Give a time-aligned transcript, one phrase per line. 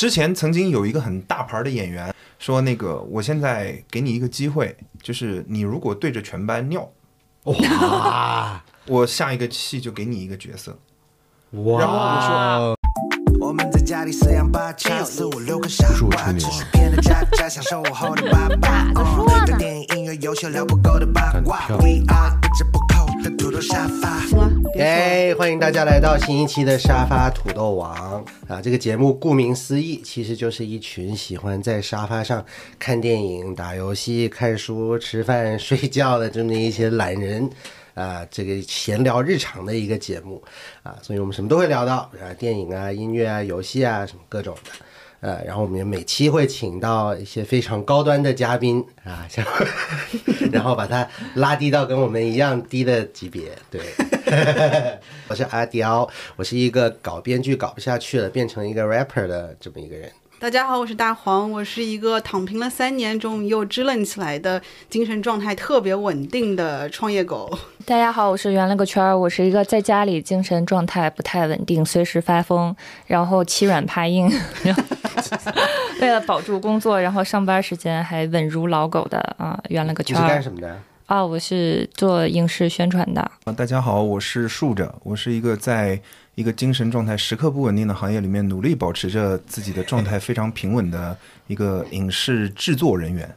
[0.00, 6.90] 之前曾经有一个很大牌的演员说，那个我现在给你一个机会，就是你如果对着全班尿，
[7.44, 10.78] 哇 我下一个戏就给你一个角色。
[11.50, 11.80] 哇！
[11.80, 18.90] 然后我说我们在家里四仰八叉，四五六个傻瓜，只是骗了家家，享受午后的八卦。
[18.96, 21.68] 嗯对电影、音乐、游戏聊不够的八卦。
[21.76, 22.89] We are 不折不扣
[23.30, 24.20] 的土豆沙发。
[24.26, 24.84] 行了，别说了。
[24.84, 28.60] 哎，欢迎大家来到新一期的沙发土豆王啊！
[28.62, 32.44] 这个节目顾名思义，其实就是一群喜欢在沙发上
[32.78, 37.48] 看电影、打游戏、看书、吃饭、睡觉的这么一些懒人。
[37.94, 40.42] 啊，这个闲聊日常的一个节目
[40.82, 44.70] 啊，所以我们什么都会聊到啊，电影啊、音乐啊、游戏啊，什么各种的。
[45.20, 49.44] 呃，然后我们也每期会请到一些非常高端的嘉宾啊，像，
[50.50, 53.52] 然后把他拉低到跟我们一样低的级别。
[53.70, 53.80] 对，
[55.28, 60.10] 我是阿刁，我是一个搞编剧搞不下去了，变成一个 rapper 的这么一个人。
[60.40, 67.58] 大家好，我是大黄，我是一个躺平了三年，终于又支棱起来的精神状态特别稳定的创业狗。
[67.84, 72.74] 大家好，我是圆了个圈儿，我是一个在家里精神状态不太稳定，随时发疯，
[73.06, 74.32] 然后欺软怕硬，
[74.62, 74.82] 然 后
[76.00, 80.74] 为了保住工作，然后上班时间还稳如老狗的啊，圆了个圈你是干什么的？
[81.04, 83.20] 啊，我是做影视宣传的。
[83.44, 86.00] 啊，大家好，我是竖着，我是一个在
[86.40, 91.14] 一个精神状态时刻不稳定的行业里面，努力保持着自己的状态非常平稳的
[91.48, 93.30] 一个影视制作人员。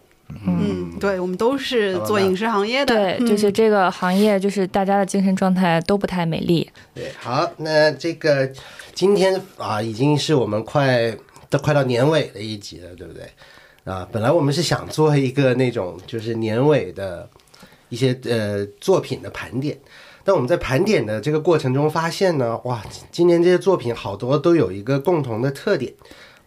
[0.48, 2.95] 嗯，对，我们都是做影视行业的。
[2.95, 6.68] 对，嗯就是这个行业，就是大家的精神状态都不太美丽。
[6.95, 8.50] 对，好，那这个
[8.95, 11.14] 今天啊，已经是我们快
[11.50, 13.30] 都快到年尾的一集了，对不对？
[13.84, 17.30] 啊，本来我们是想做一个那种就是年尾的
[17.94, 19.77] 一些呃作品的盘点，
[20.23, 25.94] 但我们在盘点的这个过程中发现呢，哇，今年这些作品好多都有一个共同的特点，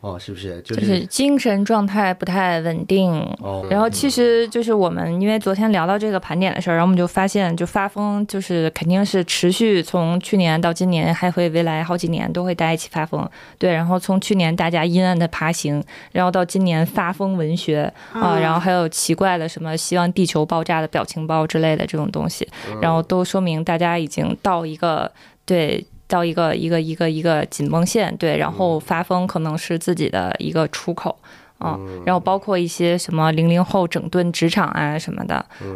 [0.06, 0.62] 哦，是不是？
[0.62, 3.12] 就就是是精神状态不太稳定。
[3.40, 13.28] 哦，然后其实就是我们，因为昨天聊到这个盘点的事儿，然后我们就发现，就发疯就是肯定是持续从去年到今年，还会未来好几年都会大家一起发疯。
[13.58, 15.82] 对，然后从去年大家阴暗的爬行，
[16.12, 22.46] 然后到今年发疯文学啊、嗯然后还有奇怪的什么希望地球爆炸的表情包之类的这种东西，
[22.80, 25.10] 然后都说明大家已经到一个
[25.44, 25.84] 对。
[26.08, 31.16] 到一个一个一个一个紧绷线，对，然后发疯可能是自己的一个出口，
[31.60, 35.34] 嗯，然后包括一些什么零零后整顿职场啊什么的，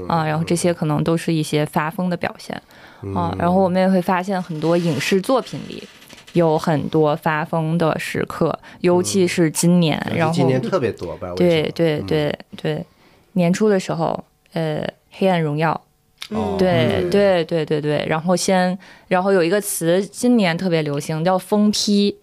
[0.08, 2.54] 啊，然后这些可能都是一些发疯的表现，
[3.14, 5.82] 啊，然后我们也会发现很多影视作品里
[6.32, 11.72] 有很多发疯的时刻，尤其是今年，然后今年特别多，不知道为什对。
[11.72, 12.86] 对对对，
[13.32, 15.80] 年初的时候，呃，黑暗荣耀，
[16.30, 17.10] 哦对嗯。
[17.10, 22.16] 对对对对，然后先，然后有一个词今年特别流行，叫疯批。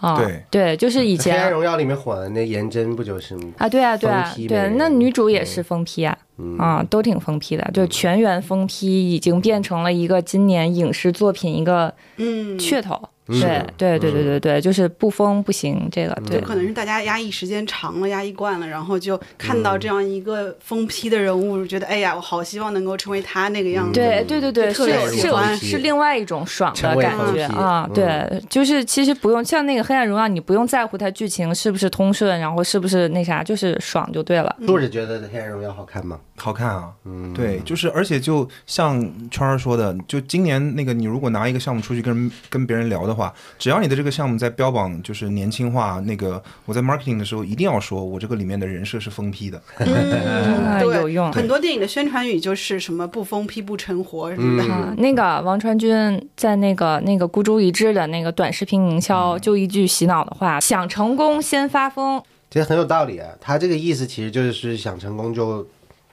[0.00, 0.20] 啊，
[0.50, 0.76] 对。
[0.76, 3.52] 就是以黑暗前荣耀里面火的那颜真不就是吗？
[3.58, 6.58] 啊，对啊，对啊对那女主也是疯批啊，嗯。
[6.58, 13.08] 啊，都挺疯批的，就全员疯批，已经变成了一个今年影视作品一个嗯，噱头。
[13.26, 16.40] 嗯对对对对对对，就是不疯不行，这个对。
[16.40, 23.92] 就可能是大家压抑时间长了，压抑惯了，然后就看到这样一个疯批的人物，觉得哎呀，我好希望能够成为他那个样子。
[23.94, 34.54] 对对对对，是是是另外一种爽的感觉啊嗯，对，就是其实不用像那个《黑暗荣耀》，你不用在乎它剧情是不是通顺，然后是不是那啥，就是爽就对了。
[34.66, 36.20] 杜是觉得《黑暗荣耀》好看吗？
[36.36, 39.00] 好看啊，嗯，对，就是而且就像
[39.30, 49.62] 圈儿说的，就今年那个你如果拿一个项目出去跟人跟别人聊的话，只要你的这个项目在标榜就是年轻化，那个我在 marketing 的时候一定要说我这个里面的人设是疯批的。
[49.78, 49.86] 嗯，
[50.82, 54.72] 对，有用很多电影的宣传语就是什么不疯批不成活什么的。
[54.72, 62.20] 啊，那个王传君在那个那个孤注一掷的那个短视频营销，就一句洗脑的话：想成功先发疯。
[62.50, 63.28] 其实很有道理啊。
[63.40, 65.66] 他这个意思其实就是想成功就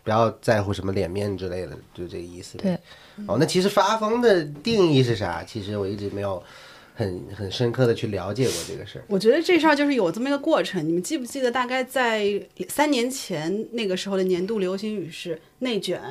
[0.04, 2.58] 不要在乎什么脸面之类的，就这个意思。
[2.58, 2.78] 对。
[3.28, 5.44] 哦，那其实发疯的定义是啥？
[5.44, 6.42] 其实我一直没有
[6.96, 9.06] 很很深刻的去了解过这个事儿。
[9.08, 10.84] 我觉得这事儿就是有这么一个过程。
[10.88, 16.02] 你们记不记得，大概在三年前那个时候的年度流行语是内卷，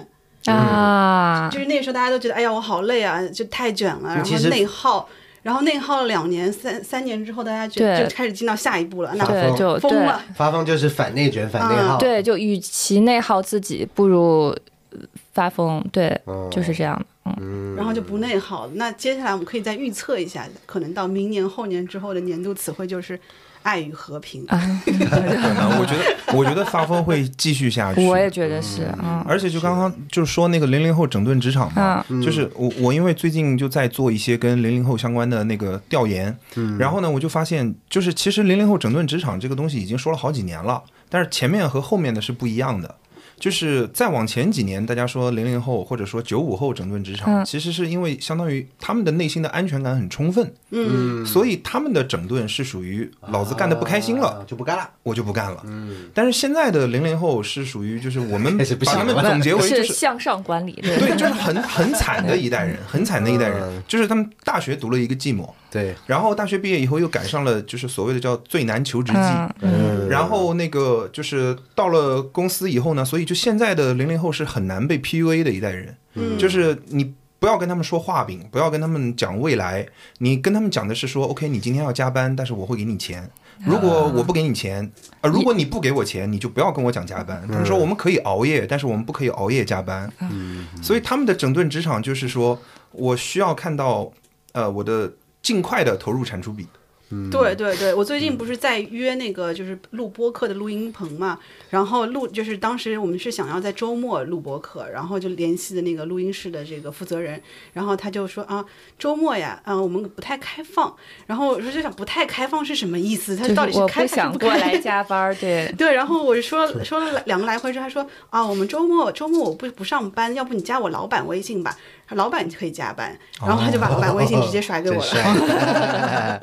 [0.44, 5.08] 啊，就是那个时候大家都觉得，哎呀，我好累啊，就太卷了，然后内耗。
[5.42, 9.24] 然后内耗了两年、三三年之后，大家觉得就开始进到下一步了，那
[9.56, 10.22] 就对疯了。
[10.34, 11.96] 发疯就是反内卷、反内耗。
[11.98, 14.54] 对，就与其内耗自己，不如
[14.90, 14.98] 呃
[15.32, 15.82] 发疯。
[15.90, 17.06] 对，嗯，就是这样的。
[17.24, 18.72] 嗯，嗯，然后就不内耗了。
[18.74, 23.18] 那接下来我们可以再预测一下，可能到明年后年之后的年度词汇就是
[23.62, 24.44] 爱与和平。
[24.46, 28.06] 啊， 可能我觉得，我觉得发疯会继续下去。
[28.06, 36.36] 我也觉得是啊，而且就刚刚就是说那个零零后整顿职场嘛，就是我我因为最近就在做一些跟零零后相关的那个调研，
[36.78, 42.94] 然后呢我就发现，就是其实零零后整顿职场这个东西已经说了好几年了，但是前面和后面的是不一样的。
[43.40, 47.44] 就是再往前几年，大家说零零后或者说九五后整顿职场，嗯。
[47.44, 54.88] 其实是因为相当于他们的内心的安全感很充分，嗯，所以他们的整顿是属于老子干的不开心了，啊就不干了。
[55.02, 55.64] 我就不干了。
[55.66, 56.10] 嗯。
[56.14, 60.98] 但是现在的零零后是属于就是我们 把他们总结为就是向上管理，对。
[60.98, 63.58] 对，就是很很惨的一代人，很惨的一代人。
[63.62, 69.18] 嗯，就是他们大学读了一个寂寞，对，然后大学毕业以后又赶上了就是所谓的叫最难求职季。
[69.18, 79.86] 嗯嗯，然后那个就是到了公司以后呢，所以就现在的零零后是很难被 PUA 的一代人，嗯就是你不要跟他们说画饼，不要跟他们讲未来，
[80.18, 83.30] 你跟他们讲的是说，OK，你今天要加班，但是我会给你钱。
[83.64, 84.90] 如果我不给你钱，
[85.20, 87.42] 呃，如果你不给我钱，你就不要跟我讲加班。
[87.46, 90.10] 他们说我们可以熬夜，但是我们不可以熬夜加班。
[90.20, 92.58] 嗯所以他们的整顿职场就是说
[92.92, 94.10] 我需要看到，
[94.52, 96.66] 呃，我的尽快的投入产出比。
[97.12, 101.36] 嗯对对对，我最近不是在约那个就是录播客的录音棚嘛，
[101.68, 107.42] 然后录就是当时我们是想要在周末录播客，然后就联系的那个录音室的这个负责人，
[107.72, 108.64] 然后他就说啊
[108.96, 110.94] 周末呀，啊我们不太开放，
[111.26, 113.34] 然后我说就想不太开放是什么意思？
[113.34, 114.78] 他到底是我不开还是不想过来？
[114.78, 121.76] 加班儿，对， 对，然后我就说说了两个来回之后，他说啊，我们周末周末我不不上班，要不你加我老板微信吧，
[122.14, 125.02] 老板可以加班，然后他就把老板微信直接 甩给我了。
[125.02, 126.40] 帅，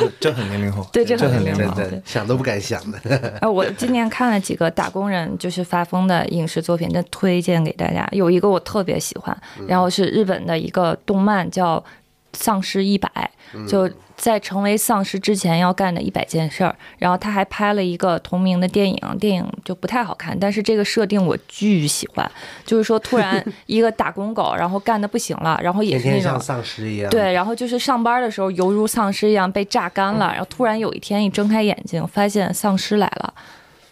[0.18, 1.74] 这很零零后，对这这很零零后。
[1.74, 2.98] 很零零后想都不敢想的。
[3.40, 8.08] 啊，我今年看了几个打工人就是发疯的影视作品，但推荐给大家。
[8.12, 9.36] 有一个我特别喜欢，
[9.66, 11.78] 然后是日本的一个动漫叫
[12.32, 13.30] 《丧尸一百》，
[13.66, 16.74] 就在成为丧尸之前要干的一百件事儿。
[16.98, 22.30] 然后他还拍了一个同名的电影，电影就不太好看，但是这个设定我巨喜欢，
[22.64, 33.34] 就是说突然 一个打工狗，然后干的不行了，然后也天是那种天像丧尸一样。，对，然后就是上班的时候犹如丧尸一样被榨干了，然后突然有一天一睁开眼睛，发现丧尸来了。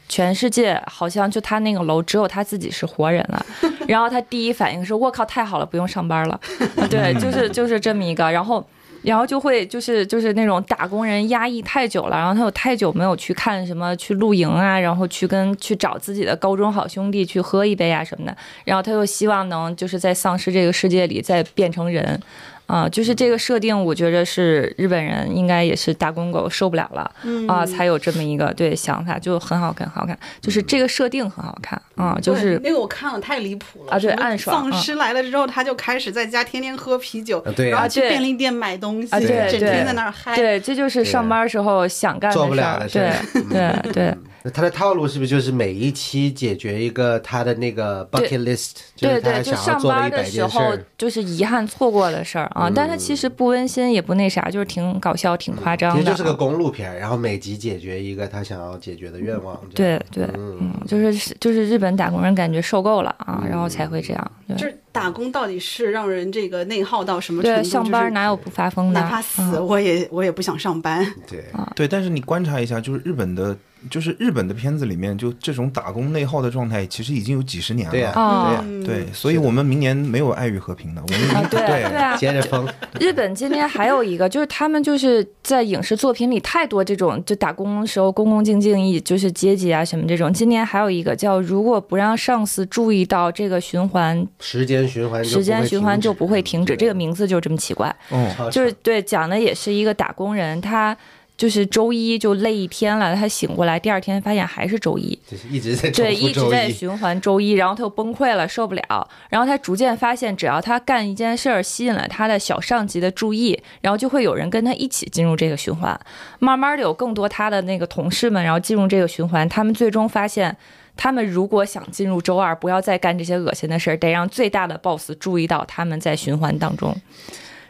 [0.08, 3.46] 全世界好像就他那个楼只有他自己是活人了，
[3.86, 6.40] 然后他第一反应是我靠太好了，不用上班了，
[6.88, 8.64] 对，就是就是这么一个，然后
[9.02, 22.20] 然后就会就是就是那种打工人压抑太久了，然后他有太久没有去看什么去露营啊，然后去跟去找自己的高中好兄弟去喝一杯啊什么的，然后他又希望能就是在丧尸这个世界里再变成人。
[22.68, 27.10] 啊、就是这个设定，我觉得是日本人应该也是打工狗受不了了
[27.48, 40.36] 啊、才有这么一个对想法，就很好看，很好看，就是这个设定很好看啊、就是那个我看了太离谱了啊对暗爽丧尸来了之后，他就开始在家天天喝啤酒，啊对啊然后去便利店买东西，啊对整天在那儿嗨。
[40.36, 44.14] 对，这就是上班时候想干的事儿对对对。
[44.42, 50.84] 那他的套路是不是就是每一期解决一个他的那个 bucket list，就是他对对，就想要上班做的一百的时候件事儿？
[50.96, 55.92] 就是遗憾错过的事儿啊，但他其实不温馨也不那啥，就是挺搞笑、挺夸张。
[55.92, 59.58] 其实就是个公路片，然后每集解决一个他想要解决的愿望。
[59.74, 64.32] 对对，嗯，就是就是日本打工人感觉受够了啊，然后才会这样。
[64.46, 67.68] 对就是打工到底是让人这个内耗到什么程对，度？
[67.68, 69.00] 上班哪有不发疯的？
[69.00, 71.06] 哪怕死，嗯我也我也不想上班。
[71.28, 71.44] 对，
[71.74, 73.56] 对，但是你观察一下，就是日本的，
[73.90, 77.90] 就是日本的片子里面，就这种打工内耗的状态，其实已经有几十年了。
[77.90, 78.46] 对呀，哦。
[78.46, 78.84] 对呀，嗯。
[78.84, 81.82] 对，所以我们明年没有爱与和平的，我们对对。
[81.82, 82.66] 啊， 接着疯，
[83.00, 90.32] 日本今年还有一个，就是他们就是在影视作品里太多这种就打工时候恭恭敬敬一就是阶级啊什么这种。
[90.32, 96.76] 今年还有一个叫如果不让上司注意到这个循环，时间循环就时间循环就不会停止。
[96.76, 100.94] 这个名名字就这么奇怪，嗯，就是对讲的也是一个打工人，他
[101.38, 109.08] 就是周一就累一天了，他醒过来第二天发现还是周一，就是一直在对，一直在循环周一，然后他又崩溃了，受不了。
[109.30, 115.98] 然后他逐渐发现，只要他干一件事儿，吸引了他的小上级的注意，然后就会有人跟他一起进入这个循环。
[116.40, 119.48] 慢慢的，有更多他的那个同事们，然后进入这个循环。
[119.48, 120.56] 他们最终发现，
[120.96, 126.92] 他们如果想进入周二，不要再干这些恶心的事儿，得让最大的 boss 注意到他们在循环当中。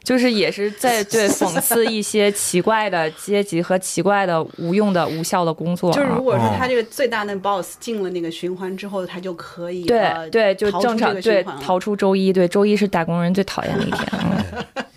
[0.09, 5.95] 就是也是在 对讽刺一些奇怪的阶级和奇怪的无用的无效的工作、啊。
[5.95, 14.07] 就是如果说哦他这个最大的 boss 进了那个循环之后，他就可以对呃对，就正常对逃出周一，对周一是打工人最讨厌的一天。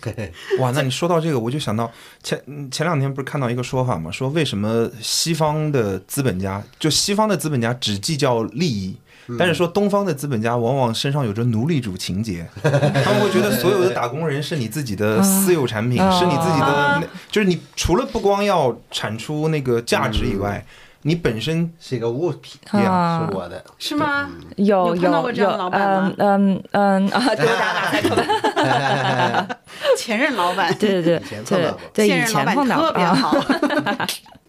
[0.00, 1.88] 对哇，那你说到这个，我就想到
[2.22, 8.96] 前嗯前两天不是看到一个说法嘛，说为什么西方的资本家，就西方的资本家只计较利益，
[9.38, 12.70] 但是说东方的资本家往往身上有着奴隶主情节， 他
[13.12, 16.10] 们会觉得所有的打工人是你自己的 私有产品，啊。
[16.18, 20.64] 是你自己的就是你除了不光要产出那个价值以外，
[21.02, 23.26] 你本身是一个物品，啊。
[23.30, 23.64] 是我的。
[23.78, 24.28] 是吗？
[24.56, 26.12] 有有有有过这样的老板吗？
[26.18, 29.48] 嗯嗯嗯啊，对， 打马赛克吧，
[29.96, 33.36] 前任老板，对对对对对，以现任老板特别啊，好。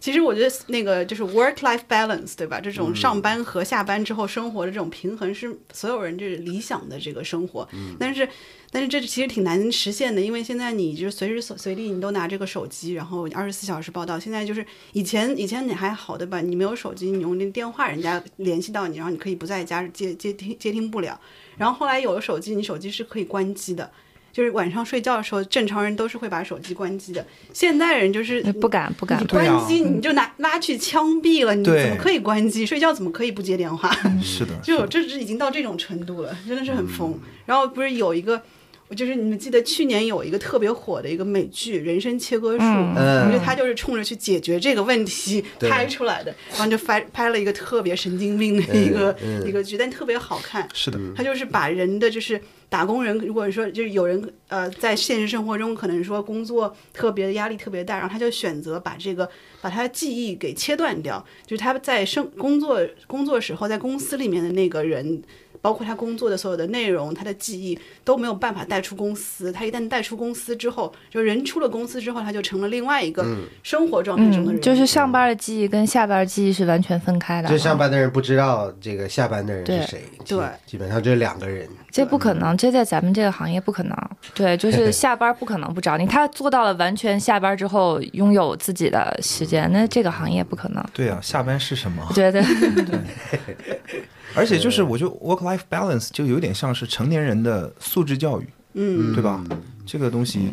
[0.04, 2.60] 其实我觉得那个就是 work life balance，对吧？
[2.60, 7.66] 这嗯种上班和下班之后生活的这种平衡是所有人就是理想的这个生活。
[7.72, 8.28] 嗯但是，
[8.70, 14.20] 但是这其实挺难实现的，因为现在你就是随时随随地你都拿这个手机，然后二十四小时报道。
[14.20, 16.42] 现在就是以前以前你还好对吧？
[16.42, 21.18] 你没有手机，你用那电话，人家联系到你，然后你可以不在家接接听接听不了。
[21.56, 23.90] 然后后来有了手机，你手机是可以关机的。
[24.34, 27.24] 就是晚上睡觉的时候，正常人都是会把手机关机的。
[27.52, 32.66] 现代人就是不敢不敢关机你就拿拉去枪毙了，你怎么可以关机？
[32.66, 33.88] 睡觉怎么可以不接电话？
[34.20, 37.16] 是的， 就这是已经到这种程度了，真的是很疯。
[37.46, 38.42] 然后不是有一个，
[38.88, 42.64] 我就是你们记得去年有一个特别火的一个美剧《人生切割术》，
[42.96, 50.68] 嗯我觉得他就是冲着去解决这个问题拍出来的，然后就拍拍了一个特别神经病的一个、一个剧，但特别好看。
[50.74, 52.38] 是的，他就是把人的就是
[52.68, 59.28] 打工人，如果说就是有人呃在现实生活中可能说工作特别压力特别大，然后他就选择把这个
[59.62, 65.22] 把他的记忆给切断掉，就是他在生工作工作时候在公司里面的那个人。
[65.64, 69.50] 包括他工作的所有的内容，他的记忆都没有办法带出公司。
[69.50, 73.24] 他一旦带出公司之后，就人出了公司之后，他就成了另外一个
[73.62, 74.60] 生活状态中的人。
[74.60, 81.66] 嗯，就是上班的记忆跟下班的记忆是完全分开的啊，就上班的人不知道这个下班的人是谁，对基本上就是两个人。
[81.90, 83.96] 这不可能，这在咱们这个行业不可能。
[84.34, 90.84] 对，就是 下班不可能不找你，他做到了完全下班之后拥有自己的时间，那这个行业不可能。
[90.92, 92.06] 对啊，下班是什么？
[92.14, 92.98] 对对对，
[94.34, 99.44] 而且就是我觉得 work life balance 就有点像是成年人的素质教育，嗯，对吧？
[99.86, 100.50] 这个东西。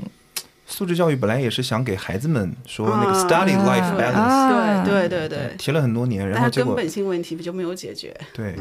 [0.67, 8.15] 素质教育本来也是想给孩子们说那个啊 study 啊 life balance，、啊对对对对，提了很多年，然后根后结果本性问题不就没有解决？
[8.33, 8.55] 对，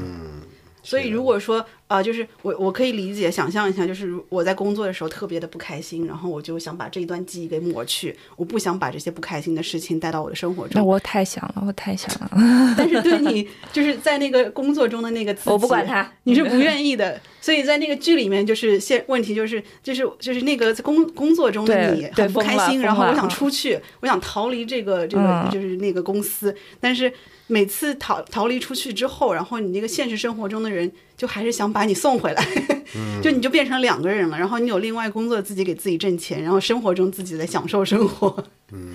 [0.82, 10.80] 所以如果说啊、呃就是我我可以理解，想象一下，就是我在工作的时候特别的不开心，然后我就想把这一段记忆给抹去，我不想把这些不开心的事情带到我的生活中。
[10.80, 12.30] 那我太想了，我太想了，
[12.78, 17.20] 但是对你就是在那个工作中的那个自己，我不管他，你是不愿意的。
[17.40, 27.10] 所以在那个剧里面，就是现问题就是就是就是那个工工作中的你很不开心，然后我想出去，我想逃离这个这个嗯就是那个公司，但是
[27.46, 32.42] 每次逃逃离出去之后，然后你那个现实生活中的人就还是想把你送回来，
[33.22, 34.38] 就你就变成两个人了。
[34.38, 38.42] 然后你有另外工作自己给自己挣钱，然后生活中自己在享受生活。
[38.72, 38.94] 嗯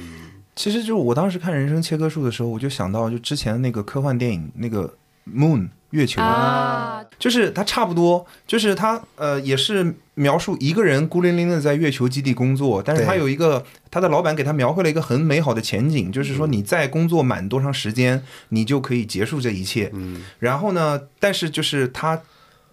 [0.55, 4.91] 其实就是我当时看《人生切割术》的时候，我就想到就之前那个科幻电影那个
[5.31, 19.89] Moon 月球啊，就是它差不多，就是它呃也是描述一个人孤零零的在月球基地工作，但是他有一个他的老板给他描绘了一个很美好的前景，就是说你在工作满多长时间，你就可以结束这一切。
[19.93, 22.21] 嗯，然后呢，但是就是他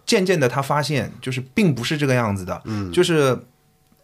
[0.04, 2.90] 渐渐的他发现，就是并不是这个样子的，嗯。
[2.92, 3.38] 就是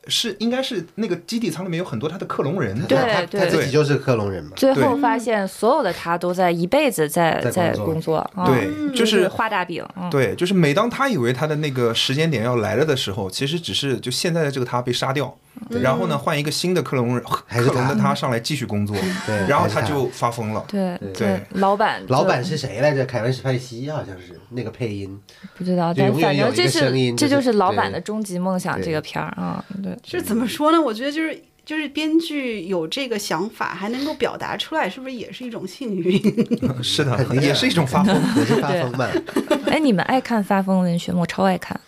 [0.09, 4.53] 是应该是那个基地舱里面有很多他的克隆人，对他他自己就是克隆人嘛。
[4.57, 15.37] 最后发现所有的他都在一辈子在在在工作工作，啊对就就是画大饼，嗯对，就是每当他以为他的那个时间点要来了的时候，其实只是就现在的这个他被杀掉，
[15.71, 20.65] 然后呢换一个新的克隆人，还是克隆的他他上来继续工作，对然后他他就发疯了。
[20.69, 23.05] 对对老板老板是谁来着？
[23.05, 25.21] 凯文·史派西好像是那个配音。
[25.57, 30.81] 不知道，反正这是是这就是老板的终极梦想，这个片儿啊，对，是怎么说呢？
[30.81, 36.21] 我觉得就是就是编剧有这个想法，还能够表达出来，是不是也是一种幸运？
[36.83, 38.15] 是的也是一种发疯。
[38.37, 39.11] 也是发疯吧。
[39.67, 41.21] 哎，你们爱看发疯文学吗？
[41.21, 41.79] 我超爱看。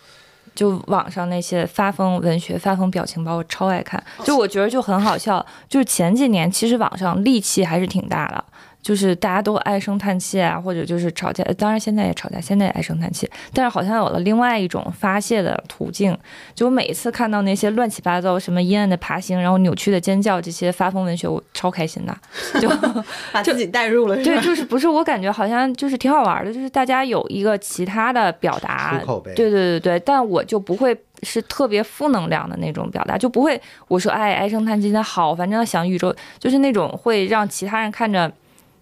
[0.53, 4.01] 就网上那些发疯文学、发疯表情包，我超爱看。
[4.23, 5.45] 就我觉得就很好笑。
[5.69, 8.43] 就是前几年其实网上戾气还是挺大的，
[8.81, 11.43] 就是大家都唉声叹气啊，或者就是吵架。
[11.43, 13.29] 呃当然现在也吵架，现在也唉声叹气。
[13.53, 16.17] 但是好像有了另外一种发泄的途径。
[16.55, 22.17] 就我每一次看到那些乱七八糟、什么阴暗的爬行，然后扭曲的尖叫这些发疯文学，我超开心的。
[22.59, 22.69] 就
[23.31, 28.99] 把自己带入了，对，就是不是我感觉好像就是挺好玩的，就是大家有一个其他的表达
[29.35, 38.31] 对对对对，但我就不会是特别负能量的那种表达，就不会我说哎唉声叹气的好，反正想宇宙，就是那种会让其他人看着。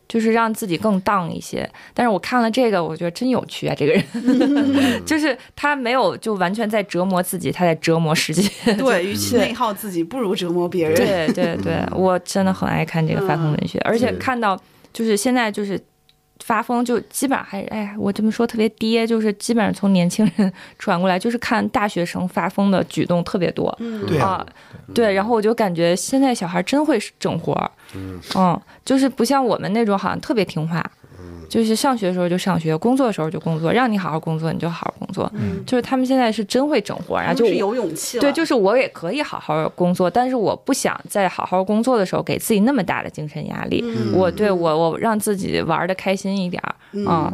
[0.10, 3.76] 就是让自己更荡一些，但是我看了这个，我觉得真有趣啊！
[3.78, 4.04] 这个人，
[5.06, 8.50] 就是他没有就完全在折磨自己，他在折磨世界。
[8.74, 10.96] 对， 与其内耗自己，不如折磨别人。
[10.98, 14.60] 对对对，我真的很爱看这个反恐文学，而且看到
[14.92, 15.80] 就是现在就是
[16.50, 23.72] 发疯就基本上还是，哎呀，我这么说特别爹，就是基本上从年轻人 传过来，就是看大学生发疯的举动特别多。
[23.80, 24.46] 嗯，对啊啊，
[24.96, 30.84] 对，然后我就感觉现在小孩真会整活儿，嗯，就是不像我们那种好像特别听话，
[31.50, 35.64] 就是上学的时候就上学，工作的时候就工作，让你好好工作你就好好工作，嗯。
[35.66, 38.22] 就是他们现在是真会整活儿，然后就是有勇气了。
[38.22, 43.84] 对，就是我也可以好好工作，但是我不想在好好工作的时候给自己那么大的精神压力。
[43.84, 44.14] 嗯。
[44.14, 47.34] 我对我我让自己玩的开心一点儿，嗯，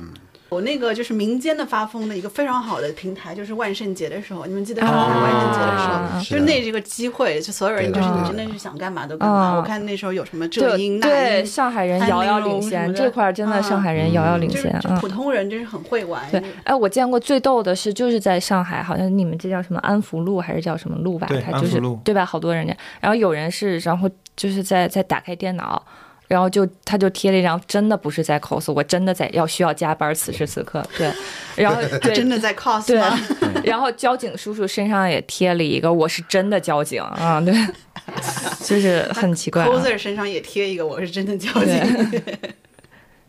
[0.52, 4.90] 有那个就是民间的发疯的一个非常好的平台，就是万圣节的时候，你们记得吗？
[4.90, 9.54] 啊万圣节的时候，就是那这个机会，就所有人就是你真的是想干嘛都干嘛。
[9.54, 15.08] 嗯我看那时候有什么就这英那对，上海人遥遥领先这块儿真的啊上海人遥遥领先啊就是普。
[15.16, 16.22] 通人就是很会玩。
[16.30, 21.26] 对，哎，我见过最逗的是，就是在上海，好像你们这叫什么安福路还是叫什么路吧？
[21.28, 22.26] 对它就是安福路对吧？
[22.26, 25.82] 好多人家，然后有人是，然后就是在在打开电脑，
[26.28, 31.12] 然后就他就贴了一张，真的不是在 cos，我真的在要需要加班，此时此刻， 对，
[31.56, 32.16] 然后 对。
[32.16, 33.00] 真的在 cos 对。
[33.00, 33.20] 吗？
[33.64, 37.54] 然后交警叔叔身上也贴了一个，我是真的交警啊，对，
[38.64, 39.68] 就是很奇怪、啊。
[39.68, 42.22] coser 身上也贴一个，我是真的交警。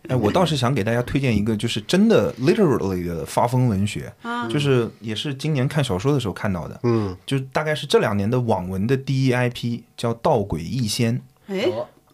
[0.08, 4.46] 哎，我倒是想给大家推荐一个，就是真的 literally 的发疯文学，啊。
[4.48, 11.18] 就是也是今年看小说的时候看到的，嗯，就大概是这两年的网文的第一 IP，叫《盗鬼异仙》。
[11.48, 11.66] 哎，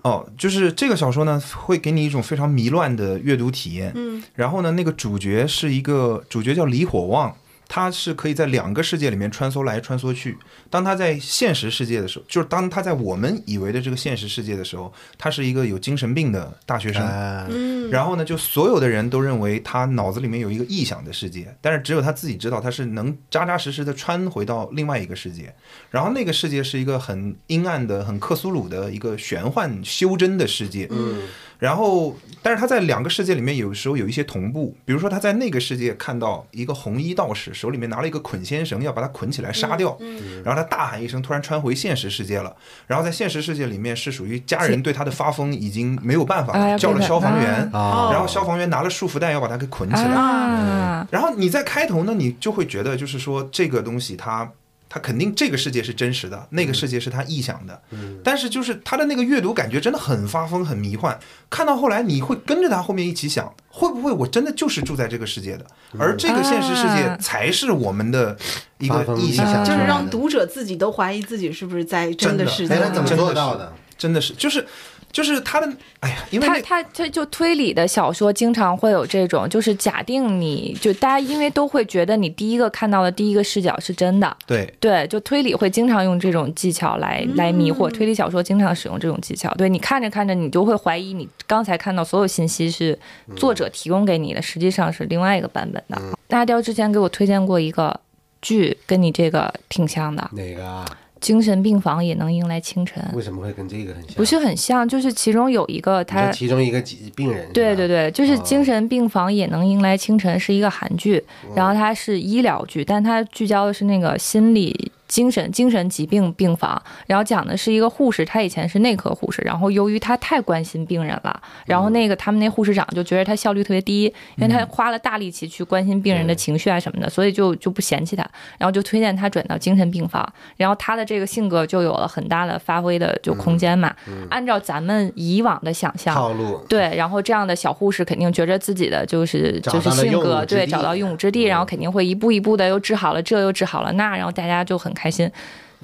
[0.02, 3.92] 哦，就是这个小说呢，会给你一种非常迷乱的阅读体验。
[3.94, 7.36] 嗯，然后呢，那个主角是一个主角叫李火旺，
[7.74, 10.36] 他是可以在两个世界里面穿梭来穿梭去。
[10.68, 17.02] 当他在现实世界的时候，就是当他在我们以为的这个现实世界的时候，他是一个有精神病的大学生。
[17.02, 25.54] 啊，嗯，然后呢，就所有的人都认为他脑子里面有一个臆想的世界，但是只有他自己知道，他是能扎扎实实的穿回到另外一个世界。
[25.88, 30.86] 然后那个世界是一个很阴暗的、很克苏鲁的一个玄幻修真的世界。
[30.90, 31.22] 嗯，
[31.62, 39.96] 然后，但是他在两个世界里面有时候有一些同步，比如说他在那个世界看到一个红衣道士手里面拿了一个捆仙绳，要把他捆起来杀掉，
[40.44, 42.52] 然后他大喊一声，突然穿回现实世界了。
[42.88, 50.10] 然后在现实世界里面是属于家人对他的发疯已经没有办法了，叫了消防员，啊然后消防员拿了束缚带要把他给捆起来。
[50.10, 54.50] 啊，然后你在开头呢，你就会觉得就是说这个东西它。
[54.94, 57.82] 它肯定这个世界是真实的，那个世界是他臆想的，
[58.22, 61.18] 但是就是他的那个阅读感觉真的很发疯、很迷幻。
[61.48, 65.64] 看到后来，你会跟着他后面一起想，会不会我真的就是住在这个世界的，
[65.98, 68.36] 而这个现实世界啊才是我们的
[68.80, 73.72] 一个臆想就是让读者自己都怀疑自己是不是在真的世界怎么真的是做到的？
[74.02, 74.66] 真的是就是
[75.12, 89.54] 就是他的，哎呀，因为他他他就推理的小说经常会有这种，就是假定你就大家因为都会觉得你第一个看到的第一个视角是真的，对对，就推理会经常用这种技巧来来迷惑，推理小说经常使用这种技巧。
[89.54, 92.98] 对你看着看着，你就会怀疑你刚才看到所有信息是
[93.36, 96.02] 作者提供给你的，实际上是另外一个版本的。
[96.26, 98.00] 大雕之前给我推荐过一个
[98.40, 100.84] 剧，跟你这个挺像的，哪个啊？
[101.22, 104.14] 《精神病房也能迎来清晨》，为什么会跟这个很像？
[104.16, 106.30] 不是很像，就是其中有一个他。
[106.32, 111.22] 其中一个疾病人，对对对，就是哦《精神病房也能迎来清晨》是一个韩剧，
[111.54, 124.04] 然后它是医疗剧，但它聚焦的是那个心理精神精神疾病病房，然后讲的是一个护士，她以前是内科护士，然后由于她太关心病人了，然后那个他们那护士长就觉得她效率特别低，
[124.36, 133.94] 因为她花了大力气去关心病人的情绪啊什么的，所以就就不嫌弃她，然后就推荐她转到精神病房，然后她的这个性格就有了很大的发挥的就空间嘛，
[134.30, 145.28] 按照咱们以往的想象，套路，对，然后这样的小护士肯定觉着自己的就是就是性格对找到用武之地，然后嗯肯定会一步一步的又治好了这又治好了那，然后大家就很开开心。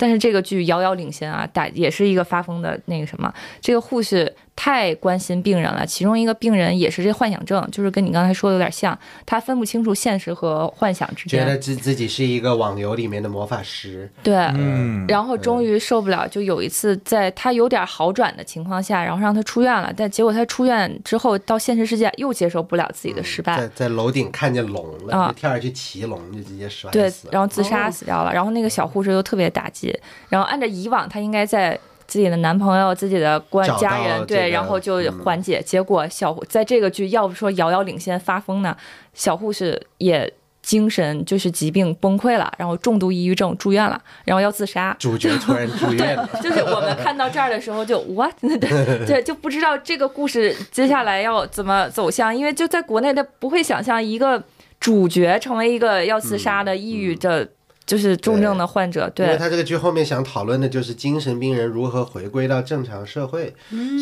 [0.00, 19.94] 但是这个剧遥遥领先啊，打也是一个发疯的那个什么，这个护士太关心病人了，其中一个病人也是这幻想症，就是跟你刚才说的有点像，他分不清楚现实和幻想之间觉得，自自己是一个网游里面的魔法师，对，嗯，然后终于受不了，就有一次在他有点好转的情况下，然后让他出院了。
[19.96, 27.30] 但结果他出院之后到现实世界又接受不了自己的失败，在在楼顶看见龙了，啊就跳下去骑龙，就直接摔死，了。
[27.30, 28.34] 然后自杀死掉了。
[28.34, 29.96] 然后那个小护士又特别打击，
[30.28, 31.78] 然后按照以往他应该在。
[32.08, 35.62] 自己的男朋友、自己的关家人，对，这个然后就嗯缓解。
[35.62, 38.74] 结果小在这个剧，要不说遥遥领先发疯呢，
[39.12, 44.96] 小护士也精神就是疾病崩溃了，然后重度抑郁症住院了，然后要自杀。
[44.98, 54.42] 主角突然住院了， 就是我们看到这儿的时候就 what 对对，就不知道这个故事接下来要怎么走向，因为就在国内的不会想象一个
[54.80, 57.46] 主角成为一个要自杀的抑郁的
[57.88, 63.52] 就是重症的患者，对因为他这个剧后面想讨论的就是精神病人如何回归到正常社会，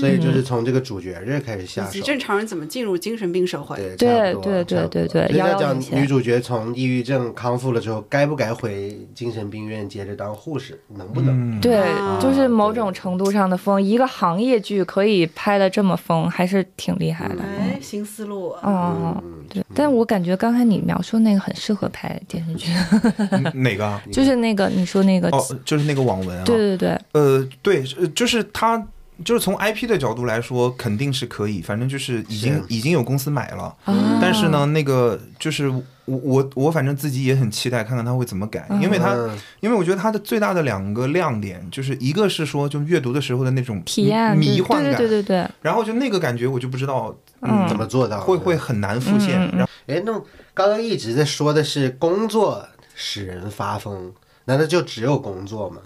[0.00, 1.90] 所以就是从这个主角这儿开始下手。
[1.90, 3.76] 以及正常人怎么进入精神病社会？
[3.96, 11.56] 对对对对对对所以他遥遥讲女主角从抑郁症康复了之后，该不该回精神病院接着当护士，能不能？
[11.56, 17.36] 嗯，对啊，就是某种程度上的疯，一个行业剧可以拍的这么疯，还是挺厉害的。
[17.40, 18.48] 哎，新思路。
[18.62, 22.72] 哦，对，但我感觉刚才你描述那个很适合拍电视剧，
[23.30, 23.44] 嗯
[23.76, 24.02] 哪个啊？
[24.12, 26.44] 就是那个你说那个，哦，就是那个网文啊。
[26.44, 28.82] 对对对，呃，对，呃就是他，
[29.24, 33.74] 就是从 IP 的角度来说，肯定是可以，反正就是已经是已经有公司买了。
[33.84, 48.22] 啊但是呢，那个就是我我我反正自己也很期待看看他会怎么改，因为他嗯因为我觉得他的最大的两个亮点，就是一个是说就阅读的时候的那种体验迷迷幻感，对对对对，然后就那个感觉我就不知道嗯怎么做到的？
[48.22, 49.38] 会会很难复现。
[49.52, 50.12] 然后哎，那
[50.54, 52.66] 刚刚一直在说的是工作
[52.98, 54.10] 使人发疯，
[54.46, 55.82] 难道就只有工作吗？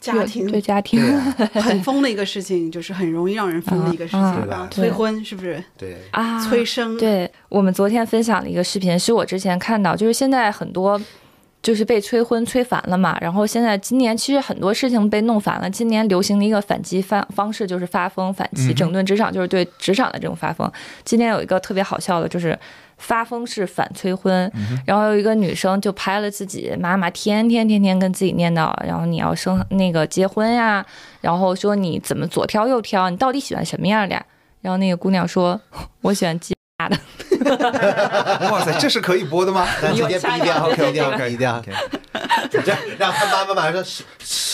[0.00, 5.62] 家庭对家庭，对啊， 很疯的一个事情，就是很容易让人疯的一个事情啊对吧啊，催婚是不是？
[5.76, 10.98] 对，啊，催生，对我们昨天分享的一个视频，是我之前看到，就是现在很多
[11.62, 20.72] 就是被催婚催烦了嘛，然后现在今年其实很多事情被弄烦了，今年流行的一个反击方方式就是发疯反击，整顿职场就是对职场的这种发疯。
[21.04, 22.58] 今年有一个特别好笑的，就是。
[23.00, 24.50] 发疯式反催婚，
[24.86, 30.84] 然后有一个女生就拍了自己妈妈天天天天跟自己念叨，然后你要生那个结婚呀，
[31.20, 34.24] 然后说你怎么左挑右挑，你到底喜欢什么样的呀？
[34.60, 35.60] 然后那个姑娘说，
[36.02, 36.96] 我喜欢鸡巴的。
[38.50, 39.66] 哇塞，这是可以播的吗？
[39.82, 41.72] 那直接下逼掉，一个逼掉，OK，逼掉 OK，
[42.50, 44.04] 这样让他妈妈马上说什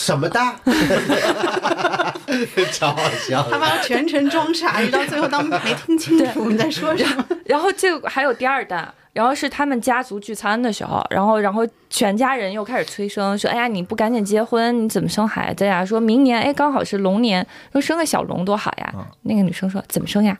[0.07, 0.39] 什么的，
[2.71, 3.45] 超好笑。
[3.51, 7.25] 他妈全程装傻，一直到最后当没听清楚你在说什么。
[7.45, 15.83] 然后这个还有第二弹，然后是他们家族聚餐的时候，然后然后全家人又开始催生，说哎呀你不赶紧结婚，你怎么生孩子呀？
[15.83, 18.93] 说明年哎刚好是龙年，说生个小龙多好呀。
[19.23, 20.37] 那个女生说怎么生呀？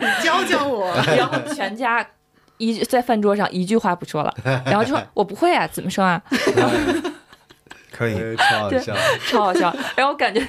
[0.00, 2.02] 你，教教我，然后全家
[2.56, 6.22] 一在饭桌上一句话不说了，然后就说我不会啊，怎么生啊？
[7.92, 8.14] 可以。
[8.14, 8.94] 呃超好笑。
[9.28, 9.76] 超好笑。
[9.94, 10.40] 然后我感觉，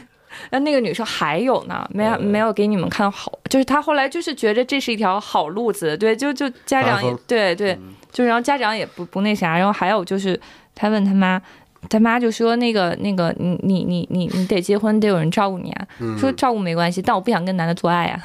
[0.50, 7.78] 然后那个女生还有呢，没有没有给你们看好，就是她后来就是觉得这是一条好路子，对，就就家长也对对，
[8.12, 10.40] 就然后家长也不不那啥，然后还有就是
[10.76, 11.42] 她问他妈。
[11.90, 15.86] 他妈就说：“那个，那个，你你你你你得结婚，得有人照顾你啊。
[16.18, 18.22] 说照顾没关系，但我不想跟男的做爱啊。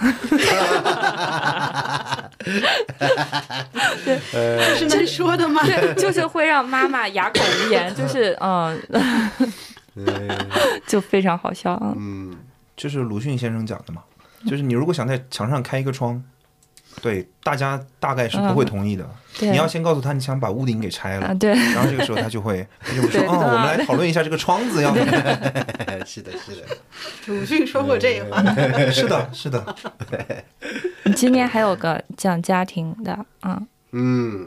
[4.05, 4.17] 对
[4.79, 5.61] 是能说的吗？
[5.67, 8.81] 对，就是会让妈妈哑口无言，就是嗯，
[10.87, 11.95] 就非常好笑啊。
[11.97, 12.37] 嗯，
[12.77, 14.03] 这是鲁迅先生讲的嘛，
[14.47, 16.23] 就是你如果想在墙上开一个窗，
[17.03, 19.09] 对大家大概是不会同意的。
[19.39, 25.13] 对你要先告诉他你想把屋顶给拆了啊，，对，然后这个时候他就会他就会说对哦，我们来讨论一下这个窗子要 怎么
[26.05, 26.63] 是的，是的。
[27.27, 28.43] 鲁迅说过这话。
[28.91, 29.77] 是的，是的，
[31.05, 33.67] 你今天还有个讲家庭的啊，嗯，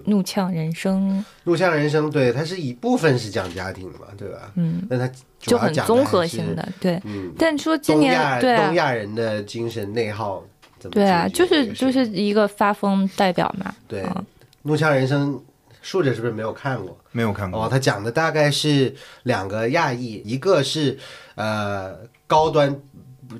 [0.05, 4.51] 怒呛人生，怒呛人生，对，它是一部分是讲家庭的嘛，对吧？
[4.55, 7.01] 嗯，那它就很综合性的，对。
[7.05, 8.65] 嗯，但说今东亚年对啊。
[8.67, 10.43] 东亚人的精神内耗
[10.79, 13.73] 怎么对啊，就是就是一个发疯代表嘛。
[13.87, 14.03] 对。
[14.03, 14.25] 嗯。
[14.63, 15.33] 怒呛人生》，
[15.81, 16.95] 竖着是不是没有看过？
[17.11, 17.65] 没有看过。
[17.65, 20.95] 哦，他讲的大概是两个亚裔，一个是
[21.33, 22.79] 呃高端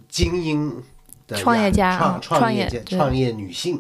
[0.10, 0.82] 精英
[1.28, 2.98] 的创业家创啊创业创业对。
[2.98, 3.78] 创业女性，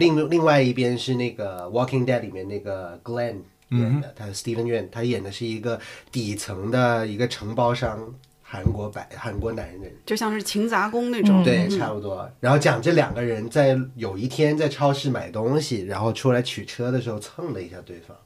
[0.00, 3.36] 另另外一边是那个《Walking Dead》里面那个 Glenn
[3.68, 5.78] 演的，他 Steven Yeun，他演的是一个
[6.10, 9.92] 底层的一个承包商，韩国白韩国男人。
[10.04, 11.44] 就像是勤杂工那种。
[11.44, 12.28] 对，嗯差不多。
[12.40, 18.16] 然后讲这两个人在有一天在超市买东西，然后出来取车的时候蹭了一下对方，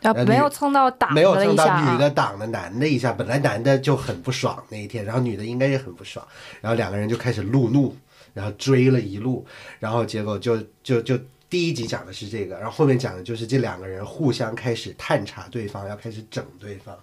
[0.00, 6.24] 然后没有蹭到挡没有了一下蹭到女啊，的挡了男的一下，本来男的就很不爽那一天，然后女的应该也很不爽，
[6.60, 7.96] 然后两个人就开始路怒，
[8.34, 9.46] 然后追了一路，
[9.78, 11.18] 然后结果就就就
[11.48, 16.94] 第一集讲的是这个，然后后面讲的就是这两个人互相开始探查对方，要开始整对方。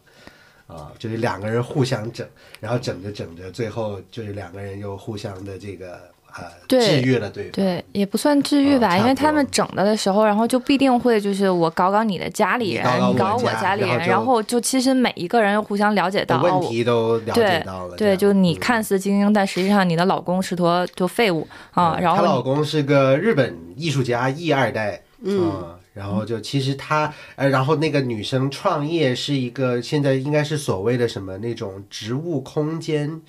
[0.67, 2.25] 啊，就是两个人互相整，
[2.61, 7.51] 然后整着整着，最后就是两个人又互相的这个呃对对方。
[7.51, 17.95] 对，也不算治愈吧，因为他们整的的时候，然后就必定会就是我搞搞你的家里人，你搞搞我家家里人，然后就然后就其实每一个人又互相了解到问哦，题都了解到了。
[17.97, 33.21] 这对，就你嗯看似精英，但实际上你的老公是坨就废物啊，然后她老公是个日本艺术家，艺二代，嗯，然后就其实她，呃，然后那个女生创业是一个现在应该是所谓的什么那种植物空间。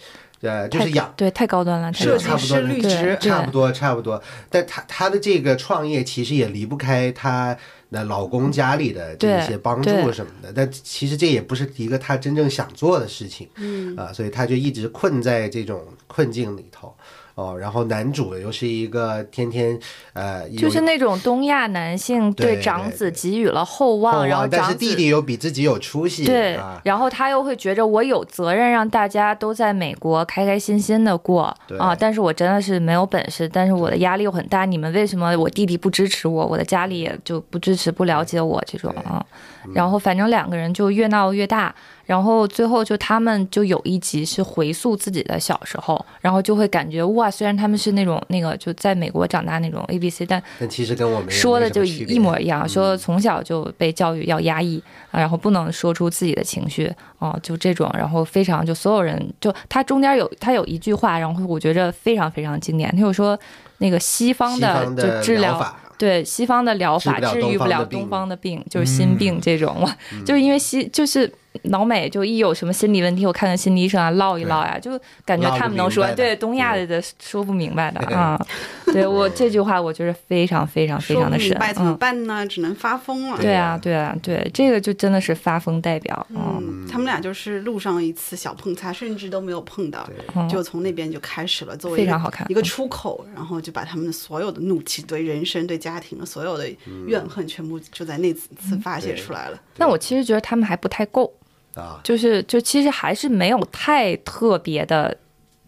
[0.43, 1.13] 呃，就是养。
[1.17, 4.23] 对太高端了，太设计高端了差不多师、绿植，差不多，差不多。
[4.51, 7.57] 但她她的这个创业其实也离不开她
[7.91, 10.53] 的老公家里的这对些帮助什么的。
[10.55, 16.95] 但其实这也不是一个她真正想做的事情，嗯啊，所以她就一直困在这种困境里头。
[17.43, 19.79] 哦，然后男主又是一个天天
[20.13, 34.65] 呃，就是那种东亚男性对对长子对给予了厚望，厚然后但是弟弟又比自己有出息，对啊，，然后他又会觉着我有责任让大家都在美国开开心心的过啊，但是我真的是没有本事，但是我的压力又很大。
[34.65, 39.25] 你们为什么我弟弟不支持我，我的家里也就不支持、不了解我这种对啊？
[39.75, 41.75] 然后反正两个人就越闹越大，
[42.13, 63.39] 然后最后就他们就有一集是回溯自己的小时候，然后就会感觉哇，虽然他们是那种那个就在美国长大那种 A B C，但但其实跟我们说的就一模一样，说从小就被教育要压抑，啊然后不能说出自己的情绪，哦，就这种，然后非常就所有人就他中间有他有一句话，然后我觉着非常非常经典，他就说
[63.79, 65.75] 那个西方的就治疗。
[65.99, 69.97] 对西方的疗法治愈不了东方的病就是心病这种， 哇，
[70.27, 71.33] 就是因为西就是
[71.65, 76.87] 老美就一有什么心理问题，我看看心理医生啊，唠一唠呀，就感觉他们能说对东亚对。
[76.87, 78.39] 的说不明白的啊，
[78.87, 82.47] 对我这句话我觉得非常非常非常的神，怎么嗯，办呢？
[82.47, 83.39] 只能发疯了。
[83.39, 90.49] 对啊，对啊，对，这个就真的是发疯代表，嗯，嗯，他们俩就是路上一次小碰擦，甚至都没有碰到，嗯。
[90.49, 96.69] 就从那边就开始了，作为一个非常好看一个出口，然后就把他们的所有的怒气、对人生、对家庭的所有的
[97.07, 99.59] 怨恨，全部就在那次次发泄出来了。
[99.77, 101.33] 那我其实觉得他们还不太够，
[101.75, 105.17] 啊，就是就其实还是没有太特别的，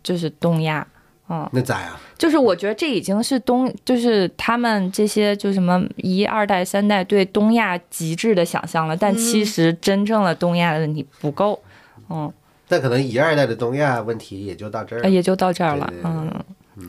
[0.02, 0.86] 就是东亚，
[1.28, 1.96] 嗯，那咋呀？
[2.16, 11.60] 就是我觉得这已经是东，就是他们这些就什么一二代、三代对东亚极致的想象了，但其实真正的东亚的问题不够，
[12.08, 12.32] 嗯，
[12.68, 16.10] 但可能一二代的东亚问题也就到这儿也就到这儿了对，对对。
[16.10, 16.44] 嗯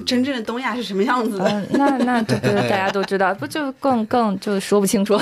[0.05, 1.45] 真正的东亚是什么样子的？
[1.45, 5.17] 嗯，那那这个 大家都知道，不就更更就说不清楚，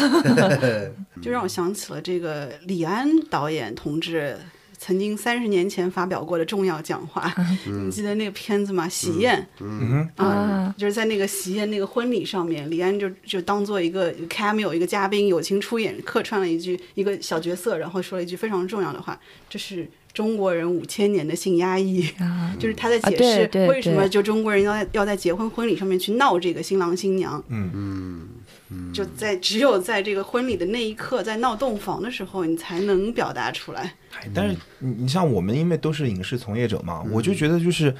[1.21, 4.37] 就让我想起了这个李安导演同志
[4.77, 7.33] 曾经三十年前发表过的重要讲话。
[7.65, 8.87] 你记得那个片子吗？
[8.89, 9.47] 喜宴。
[9.61, 19.17] 嗯啊啊，就是在那个喜宴那个婚礼上面，李安就就当做一个 cameo 一个嘉宾友情出演，客串了一句一个小角色，然后说了一句非常重要的话，
[19.49, 22.07] 这是中国人五千年的性压抑。
[22.19, 27.71] 啊， 就是他在啊解释为什么就中国人要在要在结婚婚礼上面去闹这个新郎新娘，嗯。
[27.73, 28.91] 嗯。
[28.91, 33.81] 就在只有在这个婚礼的那一刻，在闹洞房的时候，你才能表达出来。
[34.15, 37.95] 哎但是你你像我们，因为都是影视从业者嘛，我就觉得就是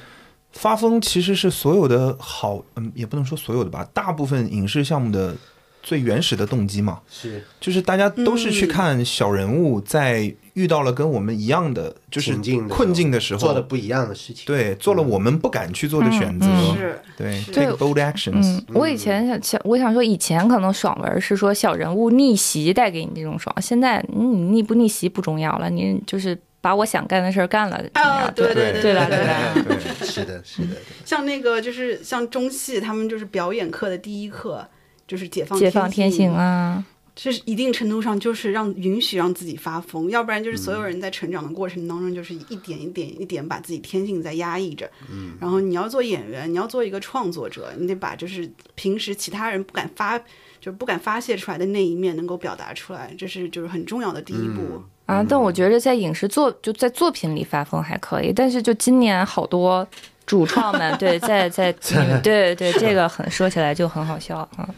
[0.50, 5.36] 发疯其实是所有的好，嗯，也不能说所有的吧，大部分影视项目的
[5.84, 7.44] 最原始的动机嘛，是。
[7.60, 8.68] 就是大家都是去嗯。
[8.68, 12.34] 看小人物在遇到了跟我们一样的就是
[12.68, 14.44] 困境的时候，做的不一样的事情。
[14.46, 29.06] 对，做了我们不敢去做的选择，嗯是对是，take bold actions，嗯，我以前想想，我想说，以前可能爽文是说小人物逆袭带给你这种爽，现在你逆不逆袭不重要了，你就是把我想干的事儿干了，重啊要，对对对吧？
[29.06, 29.78] 对对吧？
[30.00, 34.66] 对，是的，是的，像那个就是像中戏，他们就是表演课的第一课
[35.06, 44.90] 就是解放解放天性性，啊，这是一定程度上就是让允许让自己发疯，要不然就是所有人在成长的过程当中，就是一点一点一点把自己天性在压抑着。
[45.10, 50.24] 嗯，然后你要做演员，你要做一个创作者，你得把就是平时其他人不敢发，就
[50.64, 54.82] 是不敢发泄出来的那一面能够表达出来，这是就是很重要的第一步。
[55.06, 59.86] 啊，但我觉得在影视作就在作品里发疯还可以，但是就今年好多
[60.26, 61.72] 主创们 对在在
[62.22, 64.68] 对对这个很说起来就很好笑啊，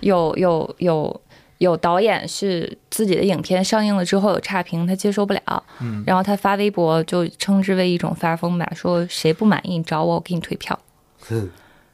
[0.00, 1.20] 有有有
[1.58, 5.62] 有导演是自己的影片上映了之后有差评，他接受不了，
[6.06, 10.78] 然后他发微博就称之为一种发疯吧，说谁不满意你找我，我给你退票。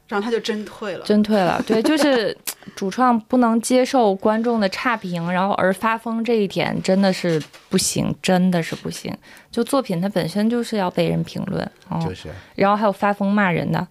[0.08, 1.04] 然后他就真退了。
[1.04, 2.36] 真退了， 对，就是
[2.76, 9.12] 主创不能接受观众的差评，然后而发疯这一点真的是不行，真的是不行。
[9.50, 13.86] 就作品它本身就是要被人评论，哦，就是然后还有发疯骂人的，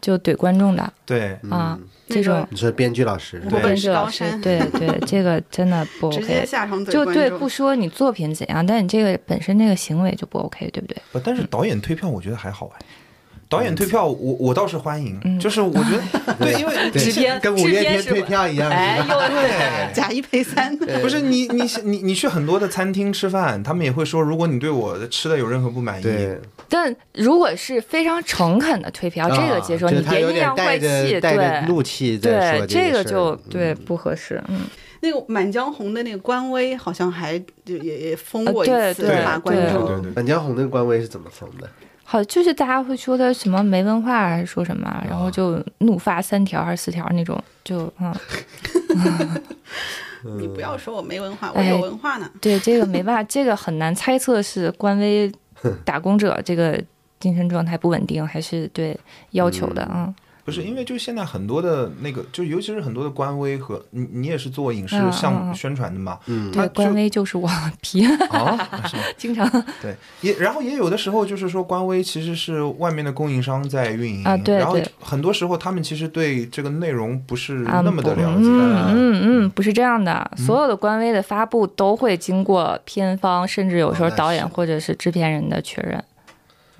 [0.00, 6.46] 就怼观众的对，啊，那个这种你说编剧老师我本是编剧老师，对对， 这个真的不直接 OK。
[6.46, 10.96] 下场怼就对，不说你作品怎样，但你这个本身这个行为就不 OK，对不对？
[11.12, 12.86] 不，但是导演退票我觉得还好哎。
[13.50, 19.24] 导演退票，我我倒是欢迎，就是我觉得 对，因为对制片跟五月天退票一样，哎，是吧？
[19.24, 19.92] 又对。
[19.92, 20.74] 假一赔三。
[21.02, 34.60] 不是你你你你去很多的餐厅吃饭，他们也会说，如果你对我的吃的有任何不满意，对，但如果是非常诚恳的退票，这个接受，啊就是他有你别阴阳点带怪气，着带着对怒气在说对，这个个就对不合适，嗯，
[35.00, 39.86] 那个《满江红》的那个官微好像还就也也封呃过一次，对对骂观对众。
[39.86, 40.12] 对对。
[40.14, 41.68] 满江红那个官微是怎么封的？
[42.10, 48.12] 好，就是大家会说他什么没文化，还是说什么，然后就怒发三条还是四条那种，就嗯，
[50.36, 52.28] 你不要说我没文化，我哎有文化呢。
[52.40, 55.30] 对这个没办法，这个很难猜测是官微
[55.84, 56.82] 打工者这个
[57.20, 58.98] 精神状态不稳定，还是对
[59.30, 60.12] 要求的啊。
[60.50, 66.50] 不是因为就现在很多的那个，就尤其是很多的官微和你你也是做影视项目嗯宣传的嘛，嗯。
[66.50, 67.48] 对，官微就是我
[67.80, 69.02] 皮，啊，是吗？
[69.16, 69.48] 经常。
[69.80, 78.44] 对，也然后也有的时候就是说，官微其实是外面的供应商在运营啊对然后很多时候他们其实对这个内容不是啊那么的了解。
[78.44, 86.02] 嗯嗯嗯，不是这样的，所有的官微的发布都会经过片方，甚至有时候导演或者是制片人的确认。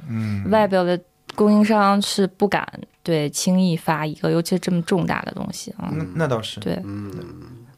[0.09, 0.99] 嗯，外表的
[1.37, 2.67] 供应商是不敢
[3.03, 5.91] 对轻易发一个，尤其是这么重大的东西啊。
[5.93, 6.61] 那那倒是。
[6.61, 7.11] 对，嗯，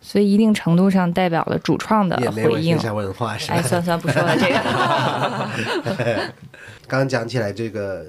[0.01, 2.79] 所以一定程度上代表了主创的没回应文学。
[2.79, 3.63] 下文化是吧哎，？
[3.63, 4.57] 算算不说了，这个
[6.89, 8.07] 刚刚讲起来这个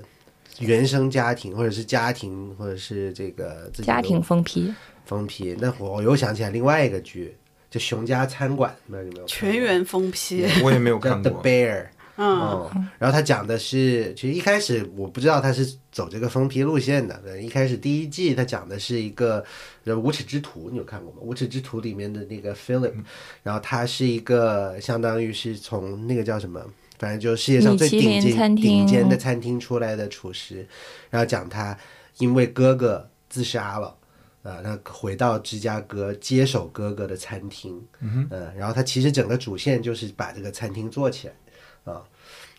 [0.60, 4.74] 原生家庭，或者是家庭，或者是这个自己家庭封批，
[5.06, 7.38] 封批，那我又想起来另外一个剧，
[7.70, 11.44] 就《熊家餐馆》，有没有全员封批，我也没有叫看 The 过。
[11.44, 11.86] Bear。
[12.16, 17.20] 嗯，哦，然后他讲的是，其实一开始我不知道他是走这个封皮路线的。
[17.24, 19.44] 对一开始第一季他讲的是一个
[19.86, 21.18] 呃无耻之徒，你有看过吗？
[21.22, 22.94] 无耻之徒里面的那个 Philip，
[23.42, 26.62] 然后他是一个相当于是从那个叫什么，
[27.00, 30.68] 反正就是世界上最顶尖顶尖的餐厅出来的厨师，
[31.10, 31.78] 然后讲他
[32.20, 33.96] 因为哥哥自杀了。
[34.44, 41.34] 啊，他回到芝加哥接手哥哥的餐厅，嗯、呃，然后他其实整个主线就是把这个餐厅做起来，
[41.84, 42.04] 啊，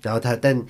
[0.02, 0.64] 然后他但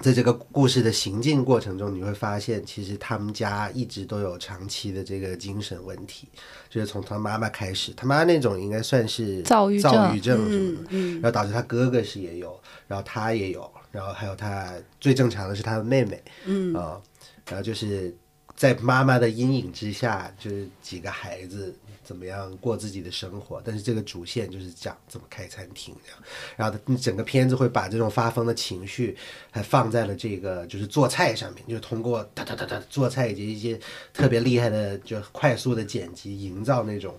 [0.00, 6.28] 在这个故事的行进过程中，你会发现，其实他们家一直都有长期的这个精神问题，
[6.68, 9.92] 就是从他妈妈开始，他妈那种应该算是躁郁症。
[9.92, 11.14] 躁郁症什么的，嗯。
[11.20, 16.74] 然后导致他哥哥是也有，然后他也有，然后还有他最正常的是他的妹妹，嗯。
[16.74, 17.00] 啊、
[17.46, 18.12] 然后就是
[18.56, 21.72] 在妈妈的阴影之下，就是几个孩子
[22.04, 26.20] 怎么样过自己的生活，但是这个主线就是讲怎么开餐厅这样，
[26.56, 29.16] 然后他整个片子会把这种发疯的情绪
[29.50, 33.80] 还放在了这个就是做菜上面，就通过哒哒哒哒做菜以及一些
[34.12, 37.16] 特别厉害的就快速的剪辑，营造那种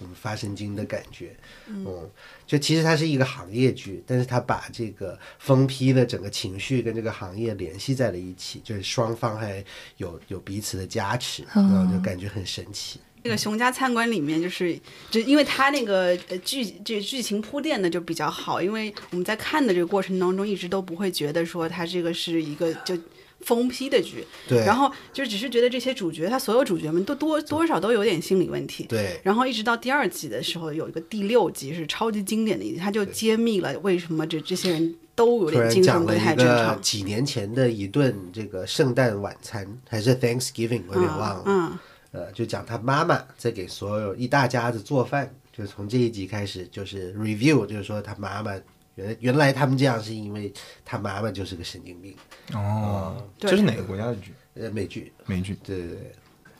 [0.00, 1.36] 嗯发神经的感觉，
[1.68, 2.10] 嗯，
[2.46, 9.64] 就其实它是一个行业剧，但是它把这个疯批的整个情绪跟这个行业联系在了一起，就是双方还
[9.98, 12.98] 有有彼此的加持，然后就感觉很神奇。
[13.22, 14.78] 这个熊家餐馆里面，就是
[15.10, 22.98] 就因为他那个呃剧这剧情铺垫的就比较好，因为我们在看的这个过程当中，一直都不会觉得说他这个是一个就
[23.40, 28.84] 疯批的剧，对，然后就只是觉得这些主角，他所有主角们都多多少都有点心理问题。
[28.84, 36.80] 对然后一直到第二季的时候，有一个第六集是超级经典的一集，他就揭秘了为什么这这些人都有点精神不太正常。
[36.80, 41.42] 几年前的一顿这个圣诞晚餐，还是 Thanksgiving，我有点忘了。
[41.46, 41.78] 嗯，
[42.12, 48.52] 呃，就讲他妈妈在给所有一大家子做饭，就从这一集开始就是 review，就是说他妈妈
[48.94, 50.52] 原原来他们这样是因为
[50.84, 52.14] 他妈妈就是个神经病。
[52.52, 54.32] 哦，对这是哪个国家的剧？
[54.54, 55.56] 呃，美剧，美剧。
[55.64, 56.12] 对对对。